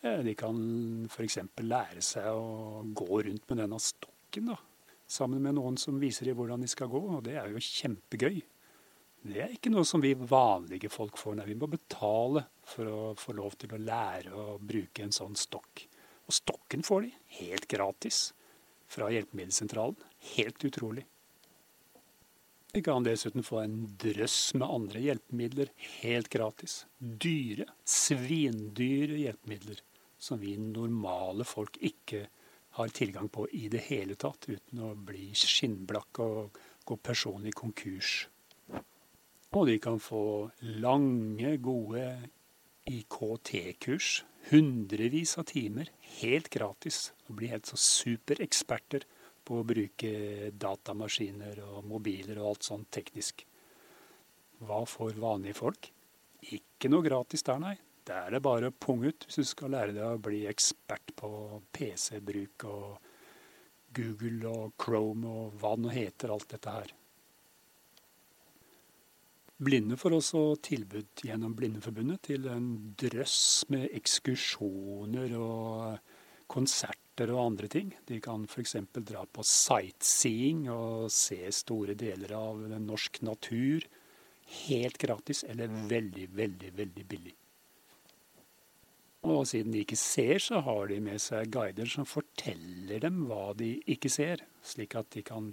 Eh, 0.02 0.20
de 0.24 0.34
kan 0.38 0.58
f.eks. 1.10 1.40
lære 1.64 2.04
seg 2.04 2.28
å 2.30 2.84
gå 2.96 3.22
rundt 3.26 3.48
med 3.50 3.62
denne 3.62 3.80
stokken 3.82 4.52
da, 4.52 4.58
sammen 5.08 5.42
med 5.44 5.58
noen 5.58 5.78
som 5.80 5.98
viser 6.00 6.28
dem 6.28 6.38
hvordan 6.38 6.62
de 6.64 6.70
skal 6.70 6.90
gå, 6.92 7.02
og 7.18 7.24
det 7.26 7.36
er 7.40 7.50
jo 7.52 7.62
kjempegøy. 7.62 8.40
Det 9.28 9.40
er 9.42 9.52
ikke 9.52 9.72
noe 9.74 9.86
som 9.88 10.00
vi 10.00 10.14
vanlige 10.14 10.90
folk 10.92 11.18
får. 11.18 11.40
Nei, 11.40 11.48
vi 11.50 11.58
må 11.58 11.66
betale 11.70 12.44
for 12.68 12.88
å 12.88 12.98
få 13.18 13.34
lov 13.36 13.56
til 13.58 13.74
å 13.74 13.80
lære 13.82 14.30
å 14.30 14.58
bruke 14.62 15.02
en 15.02 15.14
sånn 15.14 15.34
stokk. 15.36 15.82
Og 16.28 16.36
stokken 16.36 16.84
får 16.86 17.08
de 17.08 17.14
helt 17.40 17.66
gratis 17.70 18.28
fra 18.88 19.10
hjelpemiddelsentralen. 19.12 19.98
Helt 20.36 20.64
utrolig. 20.64 21.04
Vi 22.72 22.82
kan 22.82 23.04
dessuten 23.04 23.42
få 23.42 23.62
en 23.62 23.76
drøss 24.00 24.54
med 24.60 24.68
andre 24.68 25.00
hjelpemidler 25.00 25.70
helt 26.02 26.28
gratis. 26.28 26.82
Dyre, 26.98 27.64
svindyre 27.88 29.16
hjelpemidler 29.22 29.80
som 30.18 30.40
vi 30.42 30.52
normale 30.60 31.46
folk 31.48 31.78
ikke 31.80 32.26
har 32.78 32.92
tilgang 32.94 33.30
på 33.32 33.46
i 33.56 33.70
det 33.72 33.86
hele 33.88 34.18
tatt, 34.20 34.50
uten 34.50 34.82
å 34.84 34.92
bli 34.94 35.30
skinnblakke 35.32 36.26
og 36.26 36.58
gå 36.84 36.96
personlig 37.00 37.54
konkurs. 37.56 38.26
Og 39.56 39.64
de 39.70 39.78
kan 39.80 39.96
få 40.02 40.22
lange, 40.60 41.54
gode 41.64 42.04
IKT-kurs, 42.88 44.10
hundrevis 44.50 45.38
av 45.40 45.48
timer, 45.48 45.88
helt 46.20 46.50
gratis, 46.52 47.14
og 47.26 47.40
bli 47.40 47.48
helt 47.48 47.68
så 47.68 47.80
supereksperter 47.80 49.08
på 49.48 49.60
å 49.62 49.66
bruke 49.66 50.10
datamaskiner 50.52 51.62
og 51.64 51.86
mobiler 51.88 52.40
og 52.42 52.52
alt 52.52 52.68
sånt 52.68 52.90
teknisk. 52.92 53.46
Hva 54.68 54.82
får 54.88 55.16
vanlige 55.22 55.56
folk? 55.56 55.88
Ikke 56.54 56.90
noe 56.92 57.06
gratis 57.06 57.46
der, 57.46 57.62
nei. 57.62 57.76
Det 58.08 58.16
er 58.16 58.32
det 58.32 58.40
bare 58.44 58.70
å 58.70 58.76
punge 58.76 59.10
ut 59.10 59.26
hvis 59.26 59.40
du 59.40 59.48
skal 59.48 59.74
lære 59.74 59.92
deg 59.96 60.04
å 60.06 60.20
bli 60.24 60.44
ekspert 60.48 61.12
på 61.16 61.30
PC-bruk 61.76 62.64
og 62.68 63.10
Google 63.98 64.52
og 64.52 64.78
Chrome 64.80 65.28
og 65.28 65.58
hva 65.60 65.74
det 65.76 65.84
nå 65.84 65.92
heter, 65.92 66.32
alt 66.32 66.48
dette 66.52 66.72
her. 66.72 66.94
Blinde 69.58 69.98
får 69.98 70.14
også 70.14 70.42
tilbud 70.62 71.24
gjennom 71.26 71.56
Blindeforbundet 71.58 72.28
til 72.30 72.46
en 72.52 72.70
drøss 73.00 73.66
med 73.74 73.88
ekskursjoner 73.98 75.34
og 75.40 76.14
konserter 76.48 77.07
og 77.32 77.40
andre 77.42 77.68
ting. 77.72 77.90
De 78.06 78.20
kan 78.22 78.46
f.eks. 78.46 78.76
dra 78.94 79.24
på 79.26 79.42
sightseeing 79.42 80.68
og 80.70 81.10
se 81.12 81.40
store 81.54 81.96
deler 81.98 82.36
av 82.38 82.62
norsk 82.78 83.22
natur 83.26 83.86
helt 84.68 84.98
gratis 84.98 85.44
eller 85.44 85.68
veldig, 85.90 86.28
veldig, 86.38 86.72
veldig 86.78 87.06
billig. 87.08 87.34
Og 89.28 89.42
siden 89.50 89.74
de 89.74 89.82
ikke 89.82 89.98
ser, 89.98 90.38
så 90.38 90.62
har 90.64 90.86
de 90.88 91.00
med 91.02 91.20
seg 91.20 91.50
guider 91.52 91.90
som 91.90 92.06
forteller 92.06 93.02
dem 93.02 93.24
hva 93.28 93.50
de 93.58 93.74
ikke 93.90 94.10
ser, 94.12 94.44
slik 94.62 94.94
at 94.96 95.10
de 95.16 95.24
kan 95.26 95.50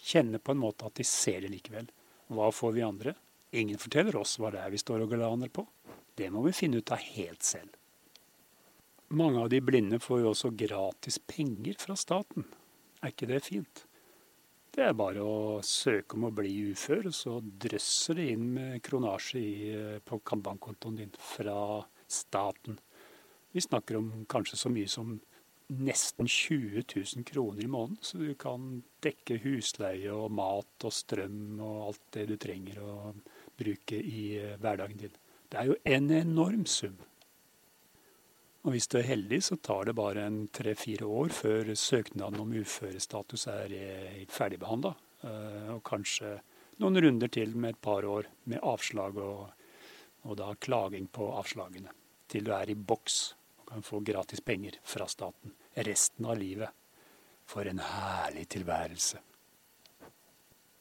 kjenne 0.00 0.38
på 0.38 0.52
en 0.54 0.60
måte 0.60 0.86
at 0.86 1.00
de 1.00 1.06
ser 1.08 1.40
det 1.44 1.50
likevel. 1.54 1.88
Hva 2.30 2.50
får 2.54 2.76
vi 2.76 2.86
andre? 2.86 3.16
Ingen 3.56 3.80
forteller 3.82 4.20
oss 4.20 4.36
hva 4.38 4.52
det 4.54 4.60
er 4.62 4.70
vi 4.70 4.78
står 4.78 5.06
og 5.06 5.14
glaner 5.16 5.50
på. 5.50 5.64
Det 6.14 6.28
må 6.30 6.44
vi 6.44 6.54
finne 6.54 6.78
ut 6.78 6.92
av 6.92 7.02
helt 7.16 7.42
selv. 7.42 7.79
Mange 9.10 9.40
av 9.42 9.48
de 9.50 9.58
blinde 9.58 9.98
får 9.98 10.20
jo 10.22 10.28
også 10.30 10.52
gratis 10.54 11.16
penger 11.26 11.74
fra 11.82 11.96
staten. 11.98 12.44
Er 13.02 13.10
ikke 13.10 13.26
det 13.26 13.40
fint? 13.42 13.80
Det 14.70 14.84
er 14.86 14.94
bare 14.94 15.24
å 15.26 15.56
søke 15.66 16.14
om 16.14 16.28
å 16.28 16.30
bli 16.34 16.52
ufør, 16.70 17.08
og 17.10 17.16
så 17.18 17.32
drøsser 17.42 18.20
det 18.20 18.28
inn 18.36 18.44
med 18.54 18.76
kronasje 18.86 19.42
i, 19.42 19.72
på 20.06 20.20
bankkontoen 20.30 21.00
din 21.00 21.10
fra 21.18 21.80
staten. 22.06 22.78
Vi 23.50 23.66
snakker 23.66 23.98
om 23.98 24.12
kanskje 24.30 24.60
så 24.62 24.70
mye 24.70 24.86
som 24.86 25.16
nesten 25.74 26.30
20 26.30 26.86
000 26.94 27.26
kroner 27.26 27.66
i 27.66 27.70
måneden, 27.70 27.98
så 28.02 28.22
du 28.22 28.30
kan 28.38 28.84
dekke 29.02 29.42
husleie 29.42 30.14
og 30.14 30.30
mat 30.38 30.86
og 30.86 30.94
strøm 30.94 31.58
og 31.58 31.86
alt 31.88 32.06
det 32.14 32.28
du 32.30 32.36
trenger 32.38 32.78
å 32.78 32.96
bruke 33.58 33.98
i 33.98 34.24
eh, 34.38 34.58
hverdagen 34.62 35.02
din. 35.02 35.22
Det 35.50 35.58
er 35.58 35.72
jo 35.72 35.80
en 35.98 36.12
enorm 36.14 36.66
sum. 36.70 36.94
Og 38.60 38.74
hvis 38.74 38.90
du 38.92 38.98
er 39.00 39.08
heldig, 39.08 39.38
så 39.44 39.56
tar 39.56 39.88
det 39.88 39.96
bare 39.96 40.26
en 40.28 40.42
tre-fire 40.52 41.06
år 41.08 41.32
før 41.32 41.70
søknaden 41.72 42.42
om 42.42 42.50
uførestatus 42.52 43.46
er 43.48 43.72
eh, 43.72 44.18
ferdigbehandla. 44.28 44.92
Eh, 45.24 45.70
og 45.76 45.80
kanskje 45.86 46.34
noen 46.80 47.00
runder 47.00 47.32
til 47.32 47.56
med 47.56 47.74
et 47.74 47.80
par 47.80 48.04
år 48.04 48.28
med 48.52 48.60
avslag 48.60 49.16
og, 49.20 49.48
og 50.28 50.36
da 50.36 50.52
klaging 50.60 51.08
på 51.08 51.30
avslagene. 51.40 51.94
Til 52.28 52.44
du 52.44 52.52
er 52.56 52.68
i 52.68 52.76
boks 52.76 53.22
og 53.62 53.72
kan 53.72 53.86
få 53.86 54.02
gratis 54.04 54.44
penger 54.44 54.76
fra 54.84 55.08
staten 55.08 55.56
resten 55.74 56.28
av 56.28 56.38
livet. 56.38 56.76
For 57.50 57.66
en 57.66 57.80
herlig 57.82 58.44
tilværelse. 58.52 59.18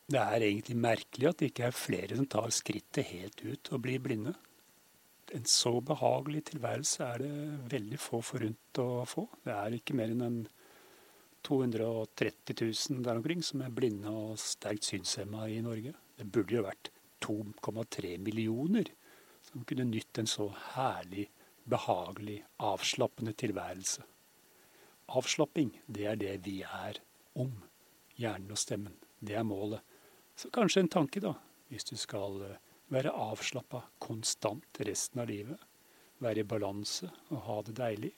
Det 0.09 0.19
er 0.19 0.43
egentlig 0.45 0.75
merkelig 0.77 1.29
at 1.29 1.39
det 1.39 1.49
ikke 1.49 1.65
er 1.69 1.73
flere 1.77 2.17
som 2.17 2.27
tar 2.29 2.51
skrittet 2.53 3.09
helt 3.09 3.41
ut 3.41 3.71
og 3.73 3.81
blir 3.85 4.01
blinde. 4.03 4.35
En 5.35 5.45
så 5.45 5.75
behagelig 5.85 6.47
tilværelse 6.49 7.05
er 7.05 7.21
det 7.21 7.33
veldig 7.73 7.99
få 8.01 8.21
forunt 8.25 8.79
å 8.81 9.05
få. 9.05 9.27
Det 9.45 9.53
er 9.53 9.75
ikke 9.77 9.97
mer 9.97 10.13
enn 10.15 10.25
en 10.25 10.39
230 11.45 12.55
000 12.57 13.03
der 13.05 13.19
omkring 13.19 13.43
som 13.45 13.61
er 13.63 13.73
blinde 13.73 14.11
og 14.11 14.39
sterkt 14.41 14.89
synshemma 14.89 15.45
i 15.53 15.61
Norge. 15.65 15.93
Det 16.17 16.25
burde 16.27 16.57
jo 16.57 16.65
vært 16.65 16.89
2,3 17.23 18.15
millioner 18.25 18.89
som 19.45 19.63
kunne 19.67 19.85
nytt 19.87 20.19
en 20.19 20.29
så 20.29 20.49
herlig 20.73 21.29
behagelig, 21.69 22.41
avslappende 22.57 23.33
tilværelse. 23.37 24.03
Avslapping, 25.09 25.71
det 25.87 26.05
er 26.05 26.17
det 26.19 26.35
vi 26.45 26.61
er 26.65 26.99
om. 27.39 27.53
Hjernen 28.19 28.51
og 28.51 28.59
stemmen. 28.59 28.97
Det 29.19 29.37
er 29.37 29.45
målet. 29.47 29.85
Så 30.35 30.49
kanskje 30.53 30.83
en 30.83 30.91
tanke, 30.91 31.21
da, 31.23 31.33
hvis 31.69 31.87
du 31.87 31.95
skal 31.99 32.41
eh, 32.47 32.57
være 32.93 33.13
avslappa 33.13 33.83
konstant 34.01 34.81
resten 34.85 35.21
av 35.23 35.29
livet. 35.29 35.59
Være 36.19 36.43
i 36.43 36.49
balanse 36.49 37.09
og 37.29 37.43
ha 37.45 37.57
det 37.67 37.77
deilig. 37.79 38.11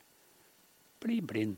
Bli 1.02 1.22
blind. 1.22 1.58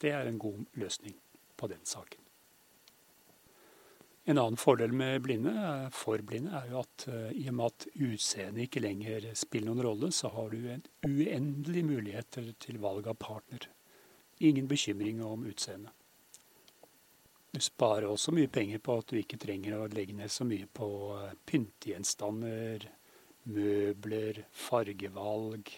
Det 0.00 0.12
er 0.14 0.28
en 0.28 0.40
god 0.40 0.64
løsning 0.80 1.16
på 1.56 1.68
den 1.70 1.84
saken. 1.86 2.18
En 4.24 4.38
annen 4.38 4.56
fordel 4.56 4.92
med 4.94 5.22
blinde, 5.24 5.52
for 5.90 6.22
blinde 6.22 6.54
er 6.54 6.68
jo 6.70 6.82
at 6.84 7.06
uh, 7.10 7.30
i 7.34 7.48
og 7.50 7.56
med 7.58 7.72
at 7.72 7.86
utseendet 8.06 8.68
ikke 8.68 8.82
lenger 8.84 9.26
spiller 9.34 9.72
noen 9.72 9.82
rolle, 9.82 10.10
så 10.14 10.30
har 10.30 10.52
du 10.52 10.68
en 10.70 10.84
uendelig 11.08 11.82
muligheter 11.88 12.52
til 12.62 12.78
valg 12.82 13.08
av 13.10 13.18
partner. 13.18 13.66
Ingen 14.38 14.70
bekymring 14.70 15.24
om 15.26 15.42
utseendet. 15.50 15.90
Du 17.52 17.60
sparer 17.60 18.08
også 18.08 18.32
mye 18.32 18.48
penger 18.48 18.80
på 18.80 18.94
at 18.96 19.10
du 19.12 19.18
ikke 19.20 19.40
trenger 19.40 19.76
å 19.76 19.88
legge 19.92 20.16
ned 20.16 20.32
så 20.32 20.46
mye 20.48 20.64
på 20.72 20.86
uh, 21.12 21.34
pyntegjenstander, 21.48 22.86
møbler, 23.52 24.44
fargevalg. 24.56 25.68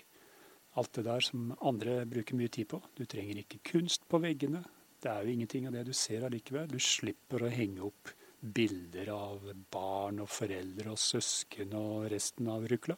Alt 0.79 0.93
det 0.99 1.07
der 1.09 1.27
som 1.27 1.51
andre 1.67 2.05
bruker 2.07 2.39
mye 2.39 2.53
tid 2.55 2.71
på. 2.71 2.79
Du 2.95 3.03
trenger 3.11 3.43
ikke 3.43 3.63
kunst 3.73 4.07
på 4.07 4.23
veggene. 4.23 4.63
Det 5.03 5.11
er 5.11 5.27
jo 5.27 5.35
ingenting 5.35 5.67
av 5.67 5.75
det 5.75 5.83
du 5.89 5.93
ser 5.97 6.27
allikevel. 6.27 6.71
Du 6.71 6.79
slipper 6.79 7.43
å 7.43 7.51
henge 7.51 7.83
opp 7.91 8.15
bilder 8.45 9.11
av 9.15 9.51
barn 9.73 10.23
og 10.23 10.31
foreldre 10.31 10.93
og 10.93 11.01
søsken 11.01 11.75
og 11.79 12.07
resten 12.13 12.51
av 12.55 12.67
rukla. 12.71 12.97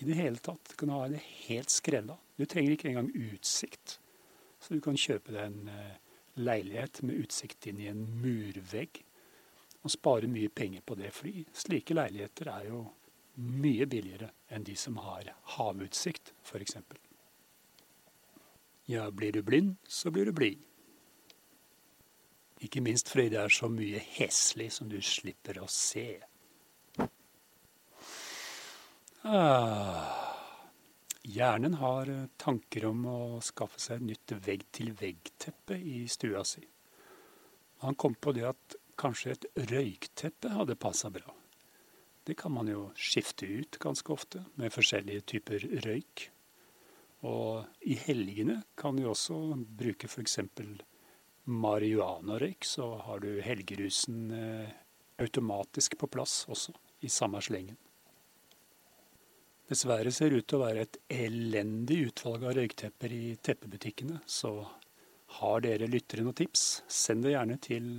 I 0.00 0.06
det 0.08 0.16
hele 0.16 0.40
tatt. 0.40 0.72
Du 0.72 0.78
kan 0.80 0.96
ha 0.96 1.06
det 1.12 1.20
helt 1.44 1.72
skrella. 1.72 2.16
Du 2.40 2.46
trenger 2.48 2.72
ikke 2.72 2.88
engang 2.94 3.10
utsikt. 3.12 3.98
Så 4.60 4.76
du 4.76 4.80
kan 4.84 4.96
kjøpe 4.96 5.34
deg 5.34 5.44
en 5.44 5.68
eh, 5.72 5.98
leilighet 6.38 7.02
med 7.02 7.24
utsikt 7.24 7.66
inn 7.70 7.80
i 7.80 7.88
en 7.90 8.02
murvegg 8.22 9.02
og 9.80 9.92
spare 9.92 10.28
mye 10.30 10.48
penger 10.52 10.84
på 10.86 10.96
det. 10.98 11.12
Fordi 11.14 11.44
slike 11.56 11.96
leiligheter 11.96 12.50
er 12.52 12.66
jo 12.70 12.84
mye 13.40 13.86
billigere 13.88 14.30
enn 14.52 14.66
de 14.66 14.76
som 14.76 14.98
har 15.00 15.32
havutsikt, 15.56 16.34
f.eks. 16.44 16.76
Ja, 18.90 19.10
blir 19.10 19.32
du 19.32 19.42
blind, 19.46 19.76
så 19.88 20.10
blir 20.10 20.28
du 20.28 20.34
blid. 20.36 20.58
Ikke 22.60 22.82
minst 22.84 23.08
fordi 23.08 23.30
det 23.32 23.40
er 23.40 23.52
så 23.54 23.70
mye 23.72 24.02
heslig 24.18 24.68
som 24.74 24.90
du 24.90 24.98
slipper 25.00 25.62
å 25.62 25.68
se. 25.70 26.08
Ah. 29.24 30.19
Hjernen 31.22 31.74
har 31.80 32.08
eh, 32.08 32.28
tanker 32.40 32.86
om 32.88 33.04
å 33.06 33.20
skaffe 33.44 33.80
seg 33.82 34.00
et 34.00 34.06
nytt 34.08 34.34
vegg-til-vegg-teppe 34.46 35.76
i 35.76 36.04
stua 36.08 36.44
si. 36.48 36.64
Han 37.84 37.96
kom 38.00 38.14
på 38.16 38.32
det 38.36 38.46
at 38.48 38.76
kanskje 39.00 39.34
et 39.34 39.46
røykteppe 39.70 40.52
hadde 40.52 40.76
passa 40.80 41.10
bra. 41.12 41.34
Det 42.24 42.36
kan 42.40 42.52
man 42.52 42.68
jo 42.68 42.90
skifte 42.96 43.48
ut 43.48 43.78
ganske 43.80 44.12
ofte 44.12 44.44
med 44.60 44.72
forskjellige 44.72 45.24
typer 45.34 45.64
røyk. 45.86 46.26
Og 47.28 47.64
i 47.84 47.96
helgene 48.00 48.62
kan 48.80 48.96
du 48.96 49.08
også 49.08 49.36
bruke 49.56 50.08
f.eks 50.08 50.38
marihuanarøyk, 51.50 52.64
så 52.64 52.94
har 53.04 53.20
du 53.24 53.40
helgerusen 53.42 54.30
eh, 54.30 54.72
automatisk 55.20 55.96
på 55.98 56.08
plass 56.12 56.44
også, 56.48 56.74
i 57.00 57.08
samme 57.12 57.40
slengen. 57.44 57.78
Dessverre 59.70 60.10
ser 60.10 60.34
ut 60.34 60.48
til 60.50 60.58
å 60.58 60.64
være 60.64 60.82
et 60.82 60.96
elendig 61.14 62.00
utvalg 62.08 62.42
av 62.42 62.56
røyktepper 62.58 63.12
i 63.14 63.36
teppebutikkene, 63.38 64.16
så 64.26 64.50
har 65.36 65.62
dere 65.62 65.86
lyttere 65.86 66.24
noen 66.26 66.34
tips, 66.40 66.82
send 66.90 67.22
det 67.22 67.36
gjerne 67.36 67.58
til 67.62 67.90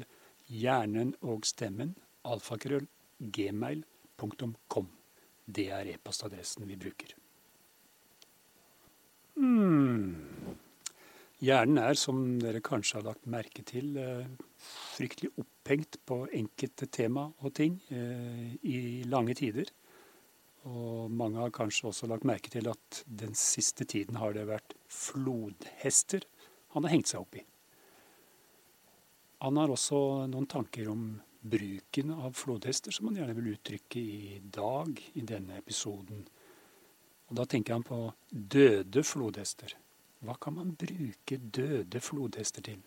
hjernen 0.52 1.14
og 1.24 1.48
stemmen, 1.48 1.94
alfakrøll, 2.28 2.90
gmail.com. 3.24 4.90
Det 5.48 5.70
er 5.72 5.94
e-postadressen 5.94 6.68
vi 6.68 6.76
bruker. 6.82 7.16
Hmm. 9.40 10.58
Hjernen 11.42 11.80
er, 11.82 11.96
som 11.98 12.20
dere 12.44 12.60
kanskje 12.62 13.00
har 13.00 13.08
lagt 13.14 13.32
merke 13.32 13.64
til, 13.66 13.96
eh, 13.98 14.28
fryktelig 14.60 15.32
opphengt 15.40 15.98
på 16.06 16.26
enkelte 16.36 16.92
tema 16.92 17.30
og 17.40 17.56
ting 17.58 17.80
eh, 17.90 18.60
i 18.62 19.06
lange 19.08 19.40
tider. 19.40 19.72
Og 20.70 21.10
mange 21.10 21.42
har 21.42 21.54
kanskje 21.56 21.90
også 21.90 22.10
lagt 22.12 22.28
merke 22.28 22.52
til 22.54 22.68
at 22.70 23.02
den 23.06 23.34
siste 23.38 23.86
tiden 23.90 24.20
har 24.22 24.36
det 24.38 24.46
vært 24.50 24.76
flodhester 24.92 26.28
han 26.76 26.86
har 26.86 26.94
hengt 26.94 27.10
seg 27.10 27.24
opp 27.24 27.36
i. 27.36 27.44
Han 29.42 29.58
har 29.58 29.74
også 29.74 30.28
noen 30.30 30.46
tanker 30.46 30.90
om 30.92 31.06
bruken 31.42 32.14
av 32.14 32.36
flodhester 32.38 32.94
som 32.94 33.10
han 33.10 33.18
gjerne 33.18 33.36
vil 33.40 33.56
uttrykke 33.56 34.02
i 34.02 34.40
dag 34.46 35.02
i 35.18 35.24
denne 35.26 35.58
episoden. 35.58 36.22
Og 37.32 37.38
da 37.40 37.48
tenker 37.50 37.74
han 37.74 37.86
på 37.88 38.04
døde 38.30 39.02
flodhester. 39.08 39.74
Hva 40.22 40.36
kan 40.38 40.60
man 40.60 40.76
bruke 40.78 41.40
døde 41.42 42.02
flodhester 42.04 42.66
til? 42.68 42.84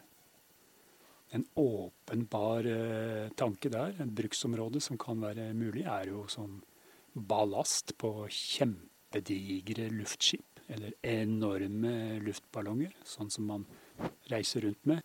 En 1.34 1.42
åpenbar 1.58 2.68
eh, 2.70 3.32
tanke 3.34 3.72
der, 3.72 3.96
et 3.98 4.14
bruksområde 4.14 4.78
som 4.84 5.00
kan 5.00 5.18
være 5.18 5.48
mulig, 5.58 5.82
er 5.82 6.12
jo 6.12 6.28
som 6.30 6.60
ballast 7.14 7.96
på 7.98 8.26
kjempedigre 8.28 9.88
luftskip. 9.94 10.46
Eller 10.68 10.94
enorme 11.04 12.20
luftballonger, 12.24 12.94
sånn 13.04 13.30
som 13.30 13.50
man 13.50 13.66
reiser 14.30 14.64
rundt 14.64 14.86
med. 14.88 15.02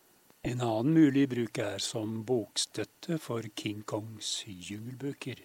En 0.47 0.61
annen 0.63 0.93
mulig 0.95 1.25
bruk 1.27 1.59
er 1.59 1.83
som 1.83 2.21
bokstøtte 2.23 3.17
for 3.19 3.43
King 3.59 3.81
Kongs 3.83 4.45
jungelbøker. 4.47 5.41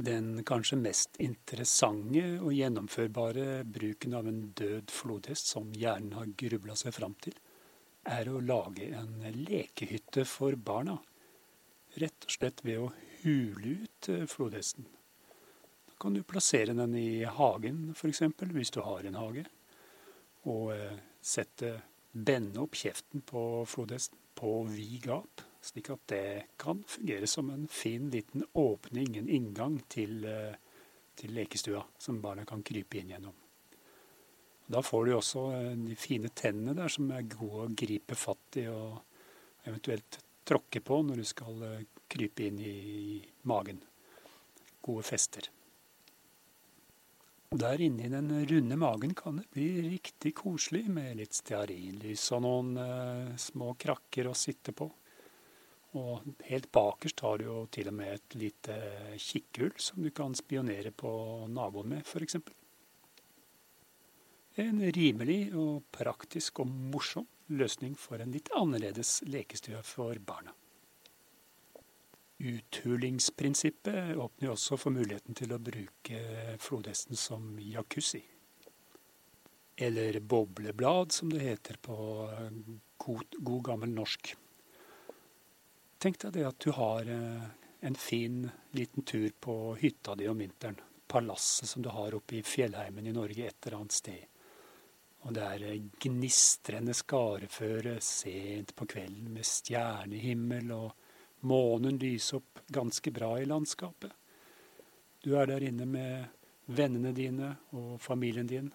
Den 0.00 0.40
kanskje 0.48 0.78
mest 0.80 1.18
interessante 1.20 2.22
og 2.40 2.54
gjennomførbare 2.56 3.66
bruken 3.68 4.16
av 4.16 4.30
en 4.30 4.46
død 4.56 4.88
flodhest 4.96 5.50
som 5.52 5.68
hjernen 5.76 6.14
har 6.16 6.32
grubla 6.40 6.76
seg 6.78 6.96
fram 6.96 7.18
til, 7.20 7.36
er 8.08 8.30
å 8.32 8.40
lage 8.40 8.88
en 8.96 9.26
lekehytte 9.44 10.24
for 10.24 10.56
barna. 10.56 10.96
Rett 12.00 12.24
og 12.24 12.32
slett 12.32 12.64
ved 12.64 12.80
å 12.80 12.88
hule 13.26 13.74
ut 13.84 14.08
eh, 14.08 14.24
flodhesten. 14.30 14.88
Kan 16.00 16.16
du 16.16 16.22
plassere 16.24 16.74
den 16.76 16.94
i 16.96 17.24
hagen, 17.24 17.90
f.eks., 17.96 18.22
hvis 18.54 18.72
du 18.72 18.80
har 18.86 19.04
en 19.04 19.18
hage. 19.20 19.44
Og 20.48 20.72
eh, 20.72 20.96
sette 21.20 21.74
bende 22.12 22.62
opp 22.62 22.78
kjeften 22.80 23.22
på 23.26 23.42
flodhesten 23.68 24.18
på 24.40 24.54
vid 24.72 25.04
gap, 25.04 25.42
slik 25.60 25.90
at 25.92 26.06
det 26.08 26.24
kan 26.60 26.80
fungere 26.88 27.28
som 27.28 27.50
en 27.52 27.66
fin 27.68 28.08
liten 28.10 28.46
åpning, 28.56 29.18
en 29.20 29.28
inngang 29.28 29.76
til, 29.92 30.24
eh, 30.24 30.56
til 31.20 31.36
lekestua, 31.36 31.84
som 31.98 32.22
barna 32.24 32.46
kan 32.48 32.64
krype 32.64 32.98
inn 33.02 33.12
gjennom. 33.12 33.36
Da 34.70 34.80
får 34.86 35.04
du 35.04 35.12
også 35.16 35.44
de 35.74 35.96
fine 35.98 36.30
tennene 36.30 36.76
der 36.78 36.88
som 36.88 37.10
er 37.10 37.28
gode 37.28 37.66
å 37.66 37.70
gripe 37.74 38.14
fatt 38.14 38.60
i 38.62 38.68
og 38.70 39.00
eventuelt 39.66 40.20
tråkke 40.46 40.80
på 40.80 41.00
når 41.04 41.20
du 41.20 41.28
skal 41.28 41.64
eh, 41.66 41.86
krype 42.10 42.46
inn 42.46 42.60
i 42.62 42.74
magen. 43.50 43.82
Gode 44.80 45.04
fester. 45.06 45.50
Der 47.50 47.80
inne 47.82 48.04
i 48.06 48.08
den 48.08 48.30
runde 48.46 48.76
magen 48.78 49.14
kan 49.14 49.40
det 49.40 49.48
bli 49.50 49.82
riktig 49.82 50.36
koselig 50.38 50.84
med 50.86 51.16
litt 51.18 51.34
stearinlys 51.34 52.28
og 52.36 52.44
noen 52.44 52.68
uh, 52.78 53.32
små 53.34 53.72
krakker 53.74 54.28
å 54.30 54.34
sitte 54.38 54.70
på. 54.70 54.86
Og 55.98 56.28
helt 56.46 56.68
bakerst 56.70 57.24
har 57.26 57.40
du 57.40 57.48
jo 57.48 57.56
til 57.74 57.90
og 57.90 57.96
med 57.98 58.14
et 58.14 58.36
lite 58.38 58.76
kikkhull 59.18 59.74
som 59.82 59.98
du 59.98 60.12
kan 60.14 60.38
spionere 60.38 60.94
på 60.94 61.10
naboen 61.50 61.90
med, 61.96 62.06
f.eks. 62.06 62.38
En 64.62 64.78
rimelig 64.94 65.40
og 65.50 65.88
praktisk 65.90 66.62
og 66.62 66.70
morsom 66.70 67.26
løsning 67.50 67.98
for 67.98 68.22
en 68.22 68.30
litt 68.30 68.54
annerledes 68.54 69.24
lekestue 69.26 69.82
for 69.82 70.22
barna. 70.22 70.54
Uthulingsprinsippet 72.40 74.16
åpner 74.16 74.54
også 74.54 74.78
for 74.80 74.94
muligheten 74.96 75.36
til 75.36 75.52
å 75.52 75.60
bruke 75.60 76.20
flodhesten 76.62 77.18
som 77.18 77.58
jacuzzi. 77.60 78.22
Eller 79.76 80.20
bobleblad, 80.20 81.12
som 81.12 81.32
det 81.32 81.42
heter 81.44 81.76
på 81.84 81.96
god, 83.04 83.36
god 83.38 83.64
gammel 83.64 83.92
norsk. 83.92 84.32
Tenk 86.00 86.16
deg 86.22 86.32
det 86.38 86.46
at 86.48 86.64
du 86.64 86.72
har 86.72 87.08
eh, 87.12 87.44
en 87.84 87.96
fin 87.96 88.46
liten 88.76 89.04
tur 89.04 89.28
på 89.40 89.76
hytta 89.80 90.14
di 90.16 90.28
om 90.28 90.40
vinteren. 90.40 90.80
Palasset 91.06 91.68
som 91.68 91.82
du 91.84 91.90
har 91.92 92.16
oppe 92.16 92.38
i 92.38 92.42
fjellheimen 92.46 93.06
i 93.06 93.12
Norge 93.12 93.48
et 93.50 93.66
eller 93.66 93.82
annet 93.82 93.96
sted. 93.98 94.24
Og 95.28 95.36
det 95.36 95.44
er 95.44 95.88
gnistrende 96.00 96.96
skareføre 96.96 97.98
sent 98.00 98.72
på 98.76 98.88
kvelden 98.88 99.28
med 99.34 99.44
stjernehimmel, 99.44 100.72
og 100.72 101.09
månen 101.40 101.98
lyser 101.98 102.40
opp 102.40 102.60
ganske 102.68 103.10
bra 103.10 103.34
i 103.40 103.46
landskapet. 103.48 104.12
Du 105.20 105.34
er 105.36 105.50
der 105.50 105.64
inne 105.64 105.86
med 105.88 106.28
vennene 106.70 107.12
dine 107.16 107.54
og 107.76 107.98
familien 108.00 108.48
din, 108.48 108.70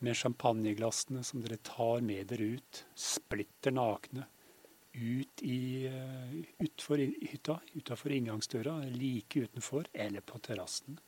med 0.00 0.16
champagneglassene 0.16 1.22
som 1.26 1.42
dere 1.44 1.60
tar 1.66 2.00
med 2.04 2.30
dere 2.30 2.54
ut, 2.56 2.84
splitter 2.96 3.74
nakne, 3.76 4.24
ut 4.96 5.42
i, 5.44 5.86
uh, 5.92 6.32
utfor 6.64 7.02
hytta, 7.04 7.58
utafor 7.76 8.14
inngangsdøra, 8.16 8.78
like 8.90 9.44
utenfor, 9.44 9.86
eller 9.92 10.24
på 10.24 10.40
terrassen. 10.40 10.98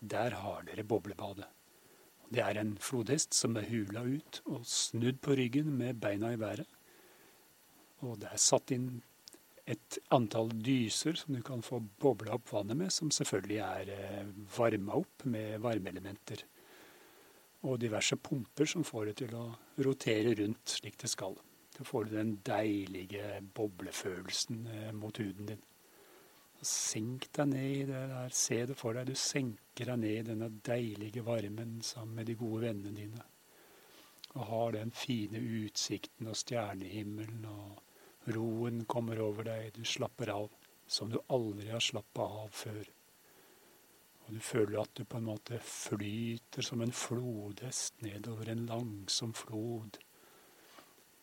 Der 0.00 0.36
har 0.42 0.66
dere 0.68 0.84
boblebadet. 0.84 1.48
Det 2.28 2.42
er 2.42 2.58
en 2.58 2.74
flodhest 2.82 3.34
som 3.34 3.56
er 3.56 3.68
hula 3.70 4.02
ut 4.02 4.40
og 4.50 4.64
snudd 4.66 5.20
på 5.22 5.36
ryggen 5.38 5.70
med 5.78 6.00
beina 6.02 6.32
i 6.34 6.40
været. 6.40 6.66
Og 8.04 8.18
det 8.20 8.32
er 8.32 8.42
satt 8.42 8.72
inn 8.74 8.98
et 9.66 9.98
antall 10.14 10.52
dyser 10.62 11.16
som 11.18 11.34
du 11.34 11.42
kan 11.42 11.62
få 11.64 11.80
bobla 12.02 12.36
opp 12.36 12.52
vannet 12.54 12.78
med, 12.78 12.92
som 12.94 13.10
selvfølgelig 13.10 13.58
er 13.64 13.90
eh, 13.96 14.28
varma 14.56 15.00
opp 15.00 15.24
med 15.26 15.58
varmeelementer. 15.64 16.44
Og 17.66 17.80
diverse 17.82 18.14
pumper 18.16 18.68
som 18.70 18.86
får 18.86 19.10
det 19.10 19.16
til 19.24 19.34
å 19.34 19.46
rotere 19.82 20.36
rundt 20.38 20.76
slik 20.76 20.98
det 21.02 21.10
skal. 21.10 21.34
Da 21.76 21.84
får 21.84 22.06
du 22.06 22.14
den 22.14 22.36
deilige 22.46 23.40
boblefølelsen 23.56 24.66
eh, 24.70 24.92
mot 24.94 25.18
huden 25.18 25.50
din. 25.50 25.64
Senk 26.62 27.26
deg 27.36 27.50
ned 27.50 27.72
i 27.72 27.88
det 27.90 28.04
der. 28.12 28.30
Se 28.32 28.62
det 28.70 28.76
for 28.78 28.96
deg. 28.96 29.10
Du 29.10 29.18
senker 29.18 29.90
deg 29.90 29.98
ned 30.00 30.20
i 30.20 30.28
denne 30.30 30.50
deilige 30.64 31.24
varmen 31.26 31.80
sammen 31.84 32.20
med 32.20 32.30
de 32.30 32.38
gode 32.38 32.68
vennene 32.68 32.94
dine. 32.96 33.26
Og 34.36 34.46
har 34.46 34.72
den 34.76 34.94
fine 34.94 35.40
utsikten 35.40 36.30
og 36.30 36.38
stjernehimmelen, 36.38 37.44
og 37.50 37.82
roen 38.34 38.84
kommer 38.90 39.20
over 39.22 39.46
deg. 39.48 39.72
Du 39.76 39.84
slapper 39.84 40.32
av 40.34 40.50
som 40.86 41.10
du 41.10 41.18
aldri 41.32 41.70
har 41.72 41.82
slappa 41.82 42.26
av 42.44 42.50
før. 42.54 42.84
Og 44.26 44.34
du 44.34 44.42
føler 44.42 44.80
at 44.82 44.94
du 44.98 45.04
på 45.06 45.20
en 45.20 45.28
måte 45.28 45.58
flyter 45.62 46.66
som 46.66 46.82
en 46.82 46.94
flodhest 46.94 48.02
nedover 48.02 48.50
en 48.50 48.66
langsom 48.66 49.34
flod 49.36 49.98